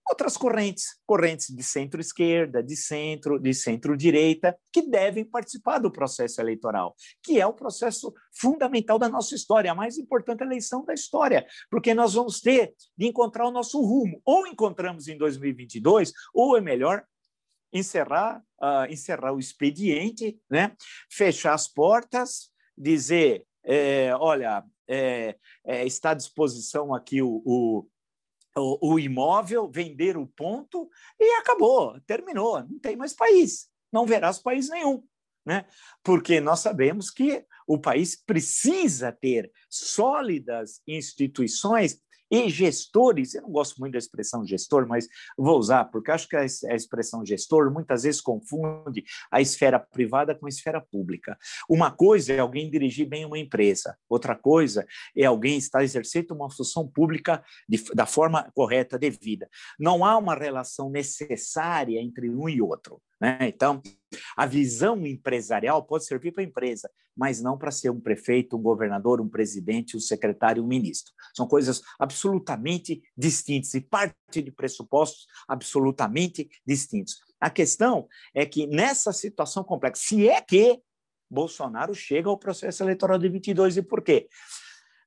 outras 0.09 0.39
correntes, 0.39 0.87
correntes 1.05 1.55
de 1.55 1.63
centro-esquerda, 1.63 2.63
de 2.63 2.75
centro, 2.77 3.39
de 3.39 3.53
centro-direita, 3.53 4.59
que 4.73 4.89
devem 4.89 5.23
participar 5.23 5.79
do 5.79 5.93
processo 5.93 6.41
eleitoral, 6.41 6.97
que 7.23 7.39
é 7.39 7.47
o 7.47 7.53
processo 7.53 8.15
fundamental 8.35 8.99
da 8.99 9.11
nossa 9.11 9.35
história, 9.35 9.71
a 9.71 9.75
mais 9.75 9.99
importante 9.99 10.43
eleição 10.43 10.83
da 10.83 10.95
história, 10.95 11.47
porque 11.71 11.93
nós 11.93 12.15
vamos 12.15 12.41
ter 12.41 12.73
de 12.97 13.07
encontrar 13.07 13.47
o 13.47 13.51
nosso 13.51 13.79
rumo. 13.83 14.19
Ou 14.25 14.47
encontramos 14.47 15.09
em 15.09 15.19
2022, 15.19 16.11
ou 16.33 16.57
é 16.57 16.61
melhor, 16.63 17.05
encerrar, 17.73 18.43
uh, 18.61 18.91
encerrar 18.91 19.33
o 19.33 19.39
expediente, 19.39 20.41
né? 20.51 20.77
fechar 21.11 21.55
as 21.55 21.69
portas, 21.69 22.51
dizer, 22.77 23.45
é, 23.65 24.15
olha, 24.17 24.65
é, 24.89 25.37
é, 25.67 25.87
está 25.87 26.11
à 26.11 26.15
disposição 26.15 26.95
aqui 26.95 27.21
o, 27.21 27.43
o, 27.45 27.87
o, 28.57 28.95
o 28.95 28.99
imóvel, 28.99 29.71
vender 29.71 30.17
o 30.17 30.27
ponto 30.27 30.89
e 31.21 31.39
acabou, 31.39 32.01
terminou, 32.07 32.63
não 32.65 32.79
tem 32.79 32.97
mais 32.97 33.13
país, 33.13 33.69
não 33.93 34.07
verás 34.07 34.39
país 34.39 34.69
nenhum. 34.71 35.03
Né? 35.45 35.65
Porque 36.03 36.41
nós 36.41 36.61
sabemos 36.61 37.11
que 37.11 37.45
o 37.67 37.79
país 37.79 38.17
precisa 38.17 39.13
ter 39.13 39.51
sólidas 39.71 40.83
instituições 40.87 42.01
e 42.31 42.49
gestores, 42.49 43.35
eu 43.35 43.43
não 43.43 43.51
gosto 43.51 43.79
muito 43.79 43.93
da 43.93 43.99
expressão 43.99 44.45
gestor, 44.45 44.87
mas 44.87 45.09
vou 45.37 45.59
usar, 45.59 45.85
porque 45.87 46.11
acho 46.11 46.29
que 46.29 46.37
a 46.37 46.45
expressão 46.45 47.25
gestor 47.25 47.73
muitas 47.73 48.03
vezes 48.03 48.21
confunde 48.21 49.05
a 49.31 49.41
esfera 49.41 49.79
privada 49.79 50.35
com 50.35 50.47
a 50.47 50.49
esfera 50.49 50.81
pública. 50.81 51.39
Uma 51.69 51.91
coisa 51.91 52.33
é 52.33 52.39
alguém 52.39 52.71
dirigir 52.71 53.09
bem 53.09 53.25
uma 53.25 53.39
empresa, 53.39 53.97
outra 54.09 54.35
coisa 54.35 54.87
é 55.17 55.25
alguém 55.25 55.57
estar 55.59 55.83
exercendo 55.83 56.33
uma 56.33 56.51
função 56.51 56.87
pública 56.87 57.43
de, 57.69 57.83
da 57.95 58.07
forma 58.07 58.51
correta, 58.55 58.99
devida. 58.99 59.49
Não 59.79 60.05
há 60.05 60.17
uma 60.17 60.35
relação 60.35 60.91
necessária 60.91 62.01
entre 62.01 62.31
um 62.31 62.49
e 62.49 62.61
outro. 62.61 63.01
Né? 63.21 63.39
Então, 63.43 63.83
a 64.37 64.47
visão 64.47 65.05
empresarial 65.07 65.85
pode 65.85 66.07
servir 66.07 66.33
para 66.33 66.43
a 66.43 66.47
empresa, 66.47 66.91
mas 67.17 67.43
não 67.43 67.59
para 67.59 67.71
ser 67.71 67.91
um 67.91 68.01
prefeito, 68.01 68.57
um 68.57 68.63
governador, 68.63 69.21
um 69.21 69.29
presidente, 69.29 69.97
um 69.97 70.01
secretário, 70.01 70.63
um 70.63 70.67
ministro. 70.67 71.13
São 71.35 71.47
coisas 71.47 71.83
absolutamente 71.99 73.03
distintas 73.17 73.75
e 73.75 73.81
parte 73.81 74.15
de 74.43 74.53
pressupostos 74.53 75.27
absolutamente 75.49 76.49
distintos. 76.67 77.19
A 77.41 77.51
questão 77.51 78.09
é 78.35 78.47
que 78.47 78.67
nessa 78.67 79.13
situação 79.13 79.63
complexa, 79.63 80.03
se 80.03 80.29
é 80.29 80.41
que 80.41 80.81
Bolsonaro 81.31 81.95
chega 81.95 82.29
ao 82.29 82.39
processo 82.39 82.83
eleitoral 82.83 83.19
de 83.19 83.29
22 83.29 83.77
e 83.77 83.83
por 83.83 84.03
quê? 84.03 84.29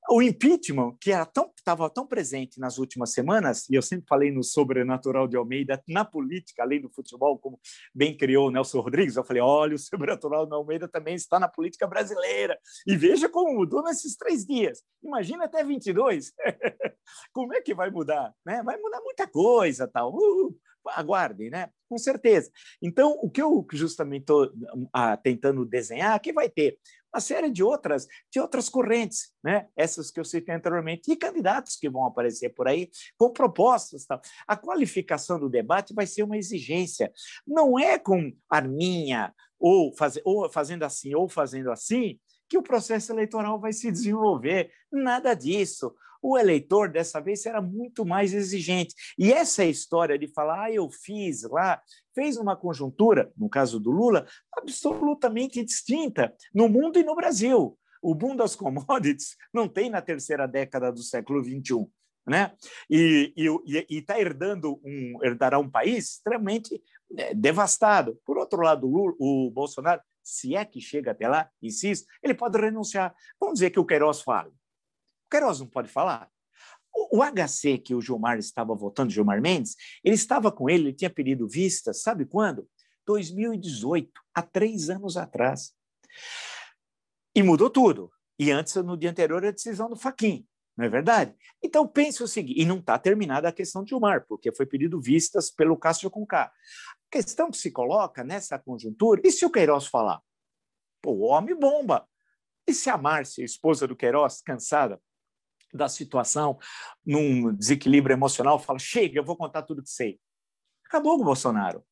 O 0.10 0.22
impeachment, 0.22 0.98
que 1.00 1.12
era 1.12 1.26
tão, 1.26 1.52
estava 1.56 1.90
tão 1.90 2.08
presente 2.08 2.60
nas 2.60 2.78
últimas 2.78 3.14
semanas, 3.14 3.70
e 3.70 3.76
eu 3.76 3.82
sempre 3.82 4.06
falei 4.08 4.32
no 4.32 4.44
sobrenatural 4.44 5.28
de 5.28 5.38
Almeida, 5.38 5.82
na 5.88 6.04
política, 6.04 6.64
além 6.64 6.82
do 6.82 6.90
futebol, 6.90 7.38
como 7.38 7.60
bem 7.94 8.18
criou 8.18 8.48
o 8.48 8.52
Nelson 8.52 8.82
Rodrigues, 8.82 9.16
eu 9.16 9.24
falei: 9.24 9.42
olha, 9.42 9.76
o 9.76 9.80
sobrenatural 9.80 10.46
de 10.46 10.54
Almeida 10.54 10.88
também 10.88 11.16
está 11.16 11.40
na 11.40 11.48
política 11.48 11.88
brasileira. 11.88 12.58
E 12.88 12.96
veja 12.98 13.30
como 13.30 13.54
mudou 13.54 13.84
nesses 13.84 14.16
três 14.16 14.46
dias. 14.46 14.84
Imagina 15.04 15.46
até 15.46 15.64
22. 15.64 16.34
como 17.32 17.54
é 17.54 17.62
que 17.62 17.74
vai 17.74 17.90
mudar? 17.90 18.34
Né? 18.46 18.62
Vai 18.64 18.78
mudar 18.78 19.02
muita 19.02 19.28
coisa, 19.28 19.88
tal. 19.88 20.14
Uh, 20.14 20.56
aguardem, 20.88 21.50
né? 21.50 21.70
Com 21.90 21.98
certeza. 21.98 22.50
Então, 22.82 23.18
o 23.22 23.30
que 23.30 23.42
eu 23.42 23.66
justamente 23.74 24.22
estou 24.22 24.52
ah, 24.94 25.18
tentando 25.18 25.66
desenhar, 25.66 26.20
que 26.20 26.32
vai 26.32 26.50
ter 26.50 26.78
uma 27.14 27.20
série 27.20 27.52
de 27.52 27.62
outras, 27.62 28.08
de 28.32 28.40
outras 28.40 28.70
correntes, 28.70 29.34
né? 29.44 29.68
essas 29.76 30.10
que 30.10 30.20
eu 30.20 30.24
citei 30.24 30.56
anteriormente, 30.56 31.12
e 31.12 31.16
candidatos 31.16 31.76
que 31.76 31.90
vão 31.90 32.06
aparecer 32.06 32.50
por 32.50 32.68
aí 32.68 32.90
com 33.18 33.32
propostas. 33.32 34.06
Tal. 34.06 34.22
A 34.48 34.56
qualificação 34.56 35.38
do 35.38 35.50
debate 35.50 35.94
vai 35.94 36.08
ser 36.08 36.24
uma 36.24 36.38
exigência. 36.38 37.12
Não 37.46 37.78
é 37.78 38.00
com 38.00 38.32
arminha, 38.50 39.34
ou, 39.60 39.94
faz, 39.94 40.18
ou 40.24 40.50
fazendo 40.50 40.84
assim, 40.84 41.14
ou 41.14 41.28
fazendo 41.28 41.72
assim, 41.72 42.18
que 42.48 42.58
o 42.58 42.64
processo 42.64 43.12
eleitoral 43.12 43.60
vai 43.60 43.74
se 43.74 43.92
desenvolver. 43.92 44.72
Nada 44.92 45.34
disso. 45.34 45.94
O 46.22 46.38
eleitor, 46.38 46.90
dessa 46.90 47.20
vez, 47.20 47.42
será 47.42 47.62
muito 47.62 48.06
mais 48.06 48.34
exigente. 48.34 48.94
E 49.18 49.34
essa 49.34 49.66
história 49.66 50.18
de 50.20 50.28
falar, 50.28 50.66
ah, 50.66 50.72
eu 50.72 50.90
fiz 50.90 51.44
lá, 51.44 51.82
fez 52.14 52.38
uma 52.38 52.56
conjuntura, 52.56 53.32
no 53.36 53.50
caso 53.50 53.80
do 53.80 53.90
Lula, 53.90 54.26
absolutamente 54.56 55.64
distinta 55.64 56.34
no 56.54 56.70
mundo 56.70 57.00
e 57.00 57.04
no 57.04 57.16
Brasil. 57.16 57.78
O 58.02 58.16
boom 58.16 58.36
das 58.36 58.56
commodities 58.56 59.36
não 59.54 59.68
tem 59.68 59.90
na 59.90 60.02
terceira 60.02 60.48
década 60.48 60.92
do 60.92 61.02
século 61.02 61.44
XXI. 61.44 61.88
Né? 62.28 62.52
E 62.88 63.34
está 63.90 64.20
herdando 64.20 64.80
um, 64.86 65.18
herdará 65.24 65.58
um 65.58 65.70
país 65.70 66.12
extremamente 66.12 66.82
é, 67.18 67.34
devastado. 67.34 68.20
Por 68.24 68.38
outro 68.38 68.62
lado, 68.62 68.88
o, 68.88 68.90
Lula, 68.90 69.16
o 69.20 69.52
Bolsonaro, 69.52 70.02
se 70.24 70.56
é 70.56 70.64
que 70.64 70.80
chega 70.80 71.12
até 71.12 71.28
lá, 71.28 71.50
insisto, 71.62 72.08
ele 72.22 72.36
pode 72.36 72.60
renunciar. 72.60 73.14
Vamos 73.40 73.56
dizer 73.56 73.72
que 73.72 73.80
o 73.80 73.86
Queiroz 73.86 74.22
fale. 74.22 74.52
Queiroz 75.32 75.60
não 75.60 75.68
pode 75.68 75.88
falar? 75.88 76.30
O, 76.94 77.20
o 77.20 77.24
HC 77.24 77.78
que 77.78 77.96
o 77.96 78.02
Gilmar 78.02 78.38
estava 78.38 78.76
votando, 78.76 79.12
Gilmar 79.12 79.42
Mendes, 79.42 79.76
ele 80.04 80.16
estava 80.16 80.52
com 80.52 80.70
ele, 80.70 80.90
ele 80.90 80.94
tinha 80.94 81.10
pedido 81.10 81.48
vista, 81.48 81.94
sabe 81.94 82.26
quando? 82.26 82.68
2018, 83.08 84.12
há 84.36 84.42
três 84.42 84.90
anos 84.90 85.16
atrás. 85.18 85.74
E 87.34 87.42
mudou 87.42 87.70
tudo. 87.70 88.12
E 88.38 88.52
antes, 88.52 88.76
no 88.76 88.98
dia 88.98 89.10
anterior, 89.10 89.46
a 89.46 89.52
decisão 89.52 89.90
do 89.90 89.96
Faquin, 89.96 90.46
não 90.76 90.86
é 90.86 90.90
verdade? 90.90 91.34
Então, 91.64 91.88
pense 91.88 92.22
o 92.24 92.28
seguinte, 92.28 92.60
e 92.60 92.66
não 92.66 92.80
está 92.80 92.98
terminada 92.98 93.48
a 93.48 93.52
questão 93.52 93.84
de 93.84 93.90
Gilmar, 93.90 94.26
porque 94.28 94.54
foi 94.54 94.66
pedido 94.66 95.00
vistas 95.00 95.50
pelo 95.50 95.78
Cássio 95.78 96.10
Conká. 96.10 96.46
A 96.46 96.52
questão 97.12 97.50
que 97.50 97.58
se 97.58 97.72
coloca 97.72 98.24
nessa 98.24 98.60
conjuntura, 98.60 99.22
e 99.24 99.32
se 99.32 99.46
o 99.46 99.52
Queiroz 99.52 99.88
falar? 99.88 100.22
Pô, 101.02 101.12
o 101.12 101.22
homem 101.22 101.56
bomba. 101.56 102.08
E 102.68 102.74
se 102.74 102.90
a 102.90 102.98
Márcia, 102.98 103.44
esposa 103.44 103.88
do 103.88 103.96
Queiroz, 103.96 104.42
cansada, 104.42 105.02
da 105.74 105.90
situação, 105.90 106.58
num 107.06 107.54
desequilíbrio 107.54 108.14
emocional, 108.14 108.60
fala: 108.60 108.80
chega, 108.80 109.18
eu 109.18 109.24
vou 109.24 109.36
contar 109.36 109.64
tudo 109.64 109.84
que 109.84 109.90
sei. 109.90 110.20
Acabou 110.86 111.16
com 111.16 111.24
o 111.24 111.26
Bolsonaro. 111.26 111.84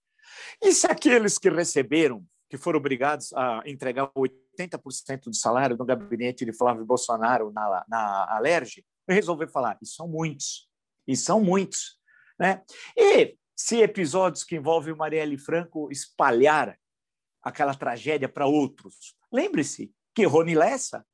E 0.61 0.71
se 0.73 0.87
aqueles 0.87 1.37
que 1.37 1.49
receberam, 1.49 2.25
que 2.49 2.57
foram 2.57 2.79
obrigados 2.79 3.31
a 3.33 3.61
entregar 3.65 4.11
80% 4.15 5.25
do 5.25 5.35
salário 5.35 5.77
no 5.77 5.85
gabinete 5.85 6.45
de 6.45 6.51
Flávio 6.51 6.85
Bolsonaro 6.85 7.51
na, 7.51 7.85
na 7.87 8.35
Alerj, 8.35 8.83
resolver 9.07 9.47
falar? 9.47 9.77
E 9.81 9.85
são 9.85 10.07
muitos. 10.07 10.67
E 11.07 11.15
são 11.15 11.39
muitos. 11.41 11.99
Né? 12.39 12.61
E 12.97 13.37
se 13.55 13.81
episódios 13.81 14.43
que 14.43 14.55
envolvem 14.55 14.95
Marielle 14.95 15.37
Franco 15.37 15.91
espalhar 15.91 16.77
aquela 17.41 17.73
tragédia 17.73 18.27
para 18.27 18.47
outros, 18.47 19.15
lembre-se 19.31 19.93
que 20.15 20.25
Rony 20.25 20.55
Lessa, 20.55 21.05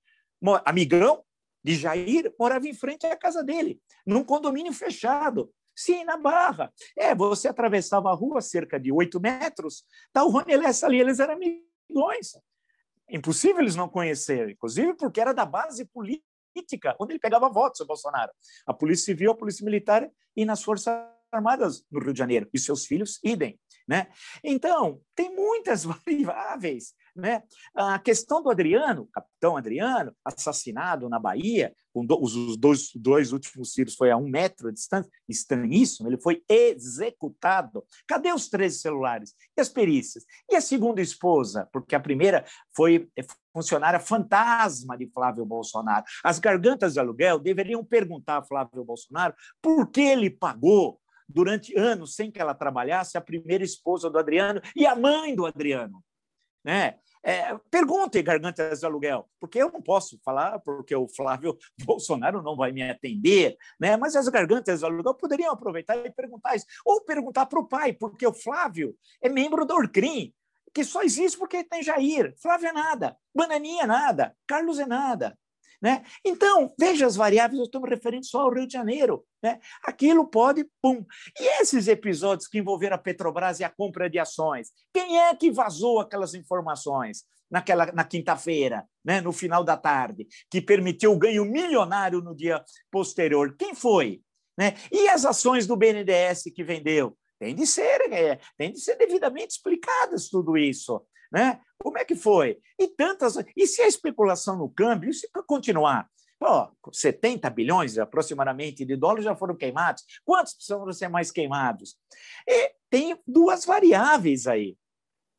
amigão, 0.64 1.24
de 1.66 1.74
Jair 1.74 2.32
morava 2.40 2.68
em 2.68 2.76
frente 2.76 3.08
à 3.08 3.18
casa 3.18 3.44
dele, 3.44 3.82
num 4.06 4.24
condomínio 4.24 4.72
fechado. 4.72 5.52
Sim, 5.76 6.04
na 6.04 6.16
Barra. 6.16 6.72
É, 6.96 7.16
você 7.16 7.48
atravessava 7.48 8.12
a 8.12 8.14
rua 8.14 8.40
cerca 8.40 8.80
de 8.80 8.92
oito 8.92 9.20
metros, 9.20 9.84
tá 10.14 10.24
o 10.24 10.30
Rony 10.30 10.56
Lessa 10.56 10.86
ali, 10.86 11.00
eles 11.00 11.20
eram 11.20 11.34
amigões. 11.34 12.40
impossível 13.10 13.62
eles 13.62 13.76
não 13.76 13.90
conhecerem, 13.90 14.54
inclusive 14.54 14.94
porque 14.94 15.20
era 15.20 15.34
da 15.34 15.44
base 15.44 15.86
política, 15.86 16.96
onde 17.02 17.14
ele 17.14 17.20
pegava 17.20 17.50
votos, 17.50 17.80
o 17.80 17.86
Bolsonaro. 17.88 18.32
A 18.68 18.74
Polícia 18.74 19.06
Civil, 19.06 19.32
a 19.32 19.36
Polícia 19.36 19.66
Militar 19.66 20.08
e 20.36 20.46
nas 20.46 20.64
Forças 20.64 20.94
Armadas 21.32 21.84
no 21.90 22.00
Rio 22.00 22.14
de 22.14 22.20
Janeiro. 22.20 22.48
E 22.54 22.60
seus 22.60 22.86
filhos, 22.86 23.20
idem. 23.24 23.60
Né? 23.88 24.08
Então, 24.44 25.02
tem 25.16 25.36
muitas 25.36 25.84
variáveis 25.84 26.94
né? 27.16 27.44
A 27.74 27.98
questão 27.98 28.44
do 28.44 28.50
Adriano, 28.50 29.08
capitão 29.12 29.56
Adriano, 29.56 30.14
assassinado 30.24 31.08
na 31.08 31.18
Bahia, 31.18 31.74
com 31.94 32.06
do, 32.06 32.22
os 32.22 32.58
dois, 32.58 32.92
dois 32.94 33.32
últimos 33.32 33.72
tiros 33.72 33.96
foi 33.96 34.12
a 34.12 34.18
um 34.18 34.28
metro 34.28 34.68
de 34.68 34.76
distância, 34.76 35.10
estranhíssimo, 35.30 36.10
ele 36.10 36.20
foi 36.20 36.44
executado. 36.50 37.86
Cadê 38.06 38.34
os 38.34 38.50
13 38.50 38.80
celulares? 38.80 39.34
E 39.58 39.62
as 39.62 39.70
perícias? 39.70 40.26
E 40.50 40.56
a 40.56 40.62
segunda 40.62 41.02
esposa? 41.02 41.70
Porque 41.72 41.96
a 41.96 42.00
primeira 42.00 42.44
foi 42.76 43.10
funcionária 43.54 44.00
fantasma 44.00 44.98
de 44.98 45.08
Flávio 45.08 45.46
Bolsonaro. 45.46 46.04
As 46.22 46.38
gargantas 46.38 46.94
de 46.94 47.00
aluguel 47.00 47.40
deveriam 47.40 47.84
perguntar 47.84 48.40
a 48.40 48.44
Flávio 48.44 48.84
Bolsonaro 48.84 49.34
por 49.62 49.90
que 49.90 50.02
ele 50.02 50.30
pagou 50.30 51.00
durante 51.30 51.78
anos 51.78 52.16
sem 52.16 52.30
que 52.30 52.42
ela 52.42 52.54
trabalhasse 52.54 53.18
a 53.18 53.22
primeira 53.22 53.64
esposa 53.64 54.10
do 54.10 54.20
Adriano 54.20 54.62
e 54.76 54.86
a 54.86 54.96
mãe 54.96 55.34
do 55.34 55.46
Adriano. 55.46 56.04
Né? 56.66 56.96
É, 57.24 57.56
perguntem 57.70 58.24
gargantas 58.24 58.80
de 58.80 58.86
aluguel, 58.86 59.30
porque 59.40 59.60
eu 59.60 59.72
não 59.72 59.82
posso 59.82 60.20
falar, 60.24 60.60
porque 60.60 60.96
o 60.96 61.08
Flávio 61.08 61.58
Bolsonaro 61.86 62.42
não 62.42 62.56
vai 62.56 62.72
me 62.72 62.84
atender, 62.84 63.56
né? 63.80 63.96
mas 63.96 64.16
as 64.16 64.28
gargantas 64.28 64.80
de 64.80 64.86
aluguel 64.86 65.14
poderiam 65.14 65.54
aproveitar 65.54 65.96
e 65.98 66.12
perguntar 66.12 66.56
isso. 66.56 66.66
Ou 66.84 67.02
perguntar 67.02 67.46
para 67.46 67.60
o 67.60 67.68
pai, 67.68 67.94
porque 67.94 68.26
o 68.26 68.34
Flávio 68.34 68.96
é 69.22 69.30
membro 69.30 69.66
do 69.66 69.76
Orcrim, 69.76 70.34
que 70.74 70.84
só 70.84 71.04
existe 71.04 71.38
porque 71.38 71.64
tem 71.64 71.84
Jair. 71.84 72.34
Flávio 72.42 72.70
é 72.70 72.74
nada, 72.74 73.16
Bananinha 73.34 73.84
é 73.84 73.88
nada, 73.88 74.36
Carlos 74.48 74.80
é 74.80 74.86
nada. 74.86 75.38
Né? 75.86 76.02
Então, 76.26 76.74
veja 76.80 77.06
as 77.06 77.16
variáveis, 77.16 77.60
eu 77.60 77.66
estou 77.66 77.80
me 77.80 77.88
referindo 77.88 78.26
só 78.26 78.42
ao 78.42 78.52
Rio 78.52 78.66
de 78.66 78.74
Janeiro. 78.74 79.24
Né? 79.40 79.60
Aquilo 79.84 80.28
pode, 80.28 80.66
pum. 80.82 81.06
E 81.40 81.62
esses 81.62 81.88
episódios 81.88 82.48
que 82.48 82.58
envolveram 82.58 82.96
a 82.96 82.98
Petrobras 82.98 83.60
e 83.60 83.64
a 83.64 83.70
compra 83.70 84.10
de 84.10 84.18
ações? 84.18 84.70
Quem 84.92 85.20
é 85.20 85.36
que 85.36 85.52
vazou 85.52 86.00
aquelas 86.00 86.34
informações 86.34 87.26
naquela, 87.52 87.86
na 87.92 88.04
quinta-feira, 88.04 88.84
né? 89.06 89.22
no 89.22 89.32
final 89.32 89.64
da 89.64 89.78
tarde, 89.78 90.26
que 90.50 90.60
permitiu 90.60 91.12
o 91.12 91.20
ganho 91.20 91.46
milionário 91.46 92.20
no 92.20 92.36
dia 92.36 92.66
posterior? 92.90 93.56
Quem 93.56 93.76
foi? 93.76 94.22
Né? 94.58 94.74
E 94.92 95.08
as 95.10 95.24
ações 95.24 95.68
do 95.68 95.78
BNDES 95.78 96.46
que 96.46 96.64
vendeu? 96.64 97.16
Tem 97.38 97.54
de 97.54 97.68
ser, 97.68 98.12
é, 98.12 98.40
tem 98.58 98.72
de 98.72 98.80
ser 98.80 98.96
devidamente 98.96 99.52
explicadas 99.52 100.30
tudo 100.30 100.58
isso. 100.58 101.06
Né? 101.36 101.60
Como 101.78 101.98
é 101.98 102.06
que 102.06 102.16
foi? 102.16 102.62
E 102.80 102.88
tantas. 102.88 103.36
E 103.58 103.68
se 103.68 103.82
a 103.82 103.88
especulação 103.88 104.58
no 104.58 104.70
câmbio, 104.70 105.14
se 105.14 105.30
continuar? 105.46 106.10
Pô, 106.40 106.72
70 106.94 107.50
bilhões 107.50 107.98
aproximadamente 107.98 108.86
de 108.86 108.96
dólares 108.96 109.26
já 109.26 109.36
foram 109.36 109.54
queimados. 109.54 110.06
Quantos 110.24 110.54
precisam 110.54 110.90
ser 110.94 111.10
mais 111.10 111.32
queimados? 111.32 111.98
E 112.48 112.72
tem 112.90 113.20
duas 113.28 113.66
variáveis 113.66 114.48
aí 114.48 114.78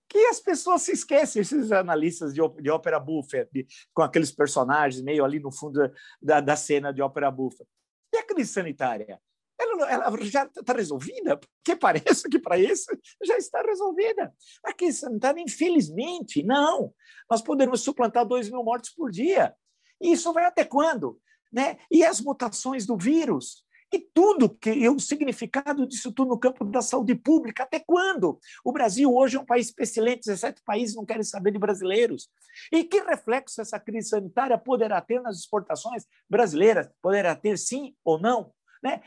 que 0.06 0.18
as 0.26 0.38
pessoas 0.38 0.82
se 0.82 0.92
esquecem, 0.92 1.40
esses 1.40 1.72
analistas 1.72 2.34
de, 2.34 2.40
de 2.60 2.70
ópera 2.70 3.00
buffa, 3.00 3.48
com 3.94 4.02
aqueles 4.02 4.30
personagens 4.30 5.02
meio 5.02 5.24
ali 5.24 5.40
no 5.40 5.50
fundo 5.50 5.90
da, 6.20 6.40
da 6.42 6.56
cena 6.56 6.92
de 6.92 7.00
ópera 7.00 7.30
buffa. 7.30 7.66
E 8.14 8.18
a 8.18 8.22
crise 8.22 8.52
sanitária? 8.52 9.18
Ela, 9.58 9.90
ela 9.90 10.24
já 10.24 10.44
está 10.44 10.72
resolvida, 10.72 11.36
porque 11.36 11.76
parece 11.76 12.28
que 12.28 12.38
para 12.38 12.58
isso 12.58 12.86
já 13.24 13.36
está 13.36 13.62
resolvida. 13.62 14.32
A 14.64 14.72
questão 14.72 15.10
sanitária, 15.10 15.40
infelizmente, 15.40 16.42
não. 16.42 16.92
Nós 17.30 17.42
podemos 17.42 17.80
suplantar 17.80 18.26
2 18.26 18.50
mil 18.50 18.62
mortes 18.62 18.94
por 18.94 19.10
dia. 19.10 19.54
E 20.00 20.12
isso 20.12 20.32
vai 20.32 20.44
até 20.44 20.64
quando? 20.64 21.18
Né? 21.52 21.78
E 21.90 22.04
as 22.04 22.20
mutações 22.20 22.86
do 22.86 22.96
vírus? 22.96 23.64
E 23.92 24.00
tudo 24.00 24.50
que 24.50 24.88
o 24.88 24.98
significado 24.98 25.86
disso 25.86 26.12
tudo 26.12 26.30
no 26.30 26.38
campo 26.38 26.64
da 26.64 26.82
saúde 26.82 27.14
pública, 27.14 27.62
até 27.62 27.78
quando? 27.78 28.38
O 28.64 28.72
Brasil 28.72 29.14
hoje 29.14 29.36
é 29.36 29.40
um 29.40 29.46
país 29.46 29.70
pestilente, 29.70 30.26
17 30.26 30.60
países 30.64 30.96
não 30.96 31.06
querem 31.06 31.22
saber 31.22 31.52
de 31.52 31.58
brasileiros. 31.58 32.28
E 32.72 32.82
que 32.82 33.00
reflexo 33.00 33.60
essa 33.60 33.78
crise 33.78 34.08
sanitária 34.08 34.58
poderá 34.58 35.00
ter 35.00 35.20
nas 35.22 35.38
exportações 35.38 36.04
brasileiras? 36.28 36.88
Poderá 37.00 37.36
ter 37.36 37.56
sim 37.56 37.94
ou 38.04 38.20
não? 38.20 38.52
Né? 38.82 39.02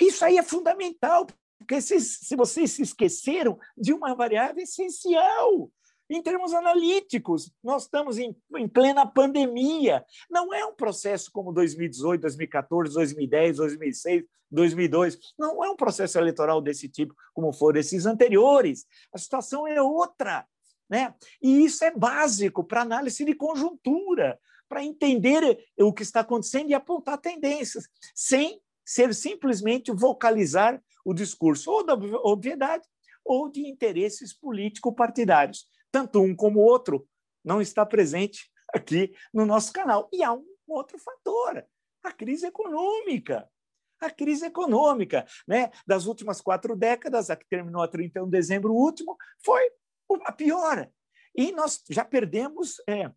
Isso 0.00 0.24
aí 0.24 0.38
é 0.38 0.42
fundamental, 0.42 1.26
porque 1.58 1.80
se, 1.80 2.00
se 2.00 2.36
vocês 2.36 2.72
se 2.72 2.82
esqueceram 2.82 3.58
de 3.76 3.92
uma 3.92 4.14
variável 4.14 4.62
essencial, 4.62 5.70
em 6.10 6.22
termos 6.22 6.52
analíticos, 6.52 7.50
nós 7.62 7.84
estamos 7.84 8.18
em, 8.18 8.36
em, 8.56 8.68
plena 8.68 9.06
pandemia. 9.06 10.04
Não 10.30 10.52
é 10.52 10.64
um 10.64 10.74
processo 10.74 11.30
como 11.32 11.52
2018, 11.52 12.20
2014, 12.20 12.94
2010, 12.94 13.56
2006, 13.56 14.24
2002. 14.50 15.18
Não 15.38 15.64
é 15.64 15.70
um 15.70 15.76
processo 15.76 16.18
eleitoral 16.18 16.60
desse 16.60 16.88
tipo, 16.88 17.14
como 17.32 17.52
foram 17.52 17.80
esses 17.80 18.04
anteriores. 18.04 18.84
A 19.12 19.18
situação 19.18 19.66
é 19.66 19.80
outra. 19.80 20.46
Né? 20.88 21.14
E 21.40 21.64
isso 21.64 21.82
é 21.84 21.90
básico 21.90 22.62
para 22.62 22.82
análise 22.82 23.24
de 23.24 23.34
conjuntura, 23.34 24.38
para 24.68 24.84
entender 24.84 25.66
o 25.78 25.92
que 25.92 26.02
está 26.02 26.20
acontecendo 26.20 26.68
e 26.68 26.74
apontar 26.74 27.18
tendências, 27.18 27.88
sem 28.14 28.60
ser 28.92 29.14
simplesmente 29.14 29.90
vocalizar 29.90 30.82
o 31.02 31.14
discurso 31.14 31.70
ou 31.70 31.84
da 31.84 31.94
obviedade 31.94 32.86
ou 33.24 33.50
de 33.50 33.66
interesses 33.66 34.34
político-partidários. 34.34 35.66
Tanto 35.90 36.20
um 36.20 36.36
como 36.36 36.60
o 36.60 36.64
outro 36.64 37.08
não 37.42 37.60
está 37.60 37.86
presente 37.86 38.50
aqui 38.72 39.14
no 39.32 39.46
nosso 39.46 39.72
canal. 39.72 40.10
E 40.12 40.22
há 40.22 40.32
um 40.34 40.44
outro 40.68 40.98
fator, 40.98 41.64
a 42.02 42.12
crise 42.12 42.46
econômica. 42.46 43.48
A 43.98 44.10
crise 44.10 44.46
econômica 44.46 45.24
né? 45.46 45.70
das 45.86 46.06
últimas 46.06 46.40
quatro 46.40 46.76
décadas, 46.76 47.30
a 47.30 47.36
que 47.36 47.46
terminou 47.48 47.82
a 47.82 47.88
31 47.88 48.24
de 48.24 48.30
dezembro 48.30 48.74
último, 48.74 49.16
foi 49.42 49.62
a 50.26 50.32
pior. 50.32 50.90
E 51.34 51.50
nós 51.52 51.82
já 51.88 52.04
perdemos 52.04 52.76
é, 52.86 53.10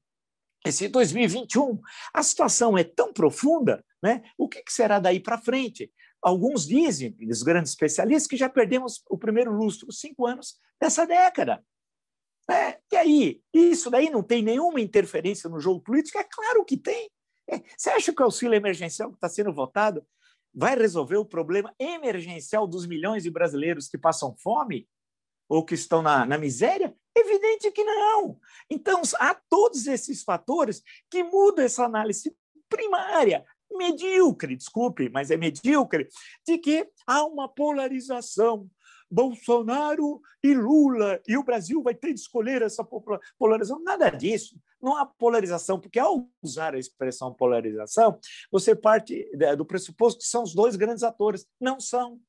esse 0.65 0.88
2021. 0.88 1.80
A 2.13 2.23
situação 2.23 2.78
é 2.78 2.84
tão 2.84 3.13
profunda 3.13 3.84
né? 4.06 4.21
O 4.38 4.47
que, 4.47 4.63
será 4.69 4.99
daí 4.99 5.19
para 5.19 5.41
frente? 5.41 5.91
Alguns 6.21 6.67
dizem, 6.67 7.17
os 7.28 7.41
grandes 7.41 7.71
especialistas, 7.71 8.28
que 8.28 8.38
já 8.38 8.47
perdemos 8.47 9.01
o 9.10 9.17
primeiro 9.17 9.51
lustro, 9.51 9.91
cinco 9.91 10.28
anos 10.28 10.60
dessa 10.80 11.08
década. 11.08 11.65
É, 12.47 12.78
e 12.91 12.95
aí? 12.95 13.41
Isso 13.51 13.89
daí 13.89 14.12
não 14.12 14.21
tem 14.21 14.43
nenhuma 14.43 14.80
interferência 14.80 15.49
no 15.49 15.60
jogo 15.60 15.82
político? 15.82 16.19
É 16.19 16.23
claro 16.23 16.63
que 16.63 16.78
tem. 16.78 17.10
É, 17.49 17.60
você 17.75 17.89
acha 17.89 18.13
que 18.13 18.21
o 18.21 18.25
auxílio 18.25 18.54
emergencial 18.54 19.10
que 19.10 19.17
está 19.17 19.28
sendo 19.28 19.51
votado 19.51 20.06
vai 20.54 20.75
resolver 20.75 21.17
o 21.17 21.25
problema 21.25 21.73
emergencial 21.80 22.67
dos 22.67 22.86
milhões 22.86 23.23
de 23.23 23.32
brasileiros 23.32 23.88
que 23.88 23.97
passam 23.97 24.36
fome 24.38 24.88
ou 25.47 25.63
que 25.63 25.75
estão 25.75 26.01
na, 26.01 26.25
na 26.25 26.38
miséria? 26.38 26.95
Evidente 27.15 27.71
que 27.71 27.84
não. 27.84 28.38
Então, 28.69 29.01
há 29.19 29.34
todos 29.49 29.88
esses 29.88 30.23
fatores 30.23 30.81
que 31.10 31.23
mudam 31.23 31.63
essa 31.63 31.86
análise 31.86 32.36
primária 32.69 33.45
medíocre, 33.71 34.55
desculpe, 34.55 35.10
mas 35.10 35.31
é 35.31 35.38
medíocre, 35.38 36.08
de 36.47 36.58
que 36.58 36.88
há 37.05 37.23
uma 37.25 37.47
polarização. 37.47 38.69
Bolsonaro 39.10 40.19
e 40.43 40.53
Lula, 40.55 41.21
e 41.27 41.38
o 41.38 41.43
Brasil 41.43 41.81
vai 41.81 41.93
ter 41.93 42.12
de 42.12 42.19
escolher 42.19 42.63
essa 42.63 42.84
polarização. 43.38 43.81
Nada 43.84 44.10
disso. 44.10 44.60
Não 44.81 44.97
há 44.97 45.05
polarização, 45.05 45.79
porque 45.79 45.99
ao 45.99 46.27
usar 46.41 46.73
a 46.73 46.79
expressão 46.79 47.34
polarização, 47.34 48.19
você 48.51 48.75
parte 48.75 49.29
do 49.55 49.65
pressuposto 49.65 50.21
que 50.21 50.27
são 50.27 50.41
os 50.43 50.55
dois 50.55 50.75
grandes 50.75 51.03
atores. 51.03 51.45
Não 51.62 51.79
são. 51.79 52.19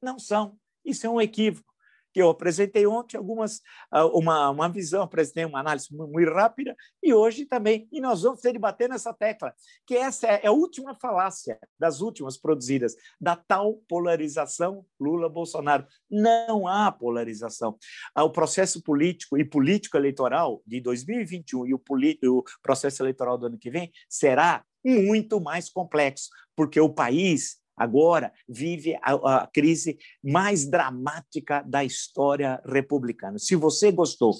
Não 0.00 0.18
são. 0.18 0.56
Isso 0.84 1.06
é 1.06 1.10
um 1.10 1.20
equívoco 1.20 1.71
que 2.12 2.20
eu 2.20 2.30
apresentei 2.30 2.86
ontem 2.86 3.16
algumas 3.16 3.60
ah, 3.90 4.06
uma, 4.06 4.50
uma 4.50 4.68
visão, 4.68 5.02
apresentei 5.02 5.44
uma 5.44 5.60
análise 5.60 5.88
muito 5.90 6.32
rápida 6.32 6.76
e 7.02 7.12
hoje 7.14 7.46
também. 7.46 7.88
E 7.90 8.00
nós 8.00 8.22
vamos 8.22 8.40
ter 8.40 8.52
de 8.52 8.58
bater 8.58 8.88
nessa 8.88 9.12
tecla, 9.12 9.54
que 9.86 9.96
essa 9.96 10.26
é 10.26 10.46
a 10.46 10.52
última 10.52 10.94
falácia 10.94 11.58
das 11.78 12.00
últimas 12.00 12.36
produzidas, 12.36 12.94
da 13.20 13.36
tal 13.36 13.74
polarização 13.88 14.84
Lula-Bolsonaro. 15.00 15.86
Não 16.10 16.66
há 16.66 16.90
polarização. 16.92 17.76
Ah, 18.14 18.24
o 18.24 18.30
processo 18.30 18.82
político 18.82 19.38
e 19.38 19.44
político-eleitoral 19.44 20.62
de 20.66 20.80
2021 20.80 21.66
e 21.66 21.74
o, 21.74 21.80
o 21.80 22.44
processo 22.62 23.02
eleitoral 23.02 23.38
do 23.38 23.46
ano 23.46 23.58
que 23.58 23.70
vem 23.70 23.90
será 24.08 24.64
muito 24.84 25.40
mais 25.40 25.68
complexo, 25.68 26.28
porque 26.56 26.80
o 26.80 26.92
país 26.92 27.61
agora 27.82 28.32
vive 28.48 28.94
a, 29.02 29.12
a, 29.12 29.46
crise 29.46 29.98
mais 30.22 30.66
dramática 30.66 31.62
da 31.66 31.84
história 31.84 32.60
republicana. 32.64 33.38
Se 33.38 33.56
você 33.56 33.90
gostou 33.90 34.32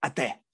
Até! 0.00 0.47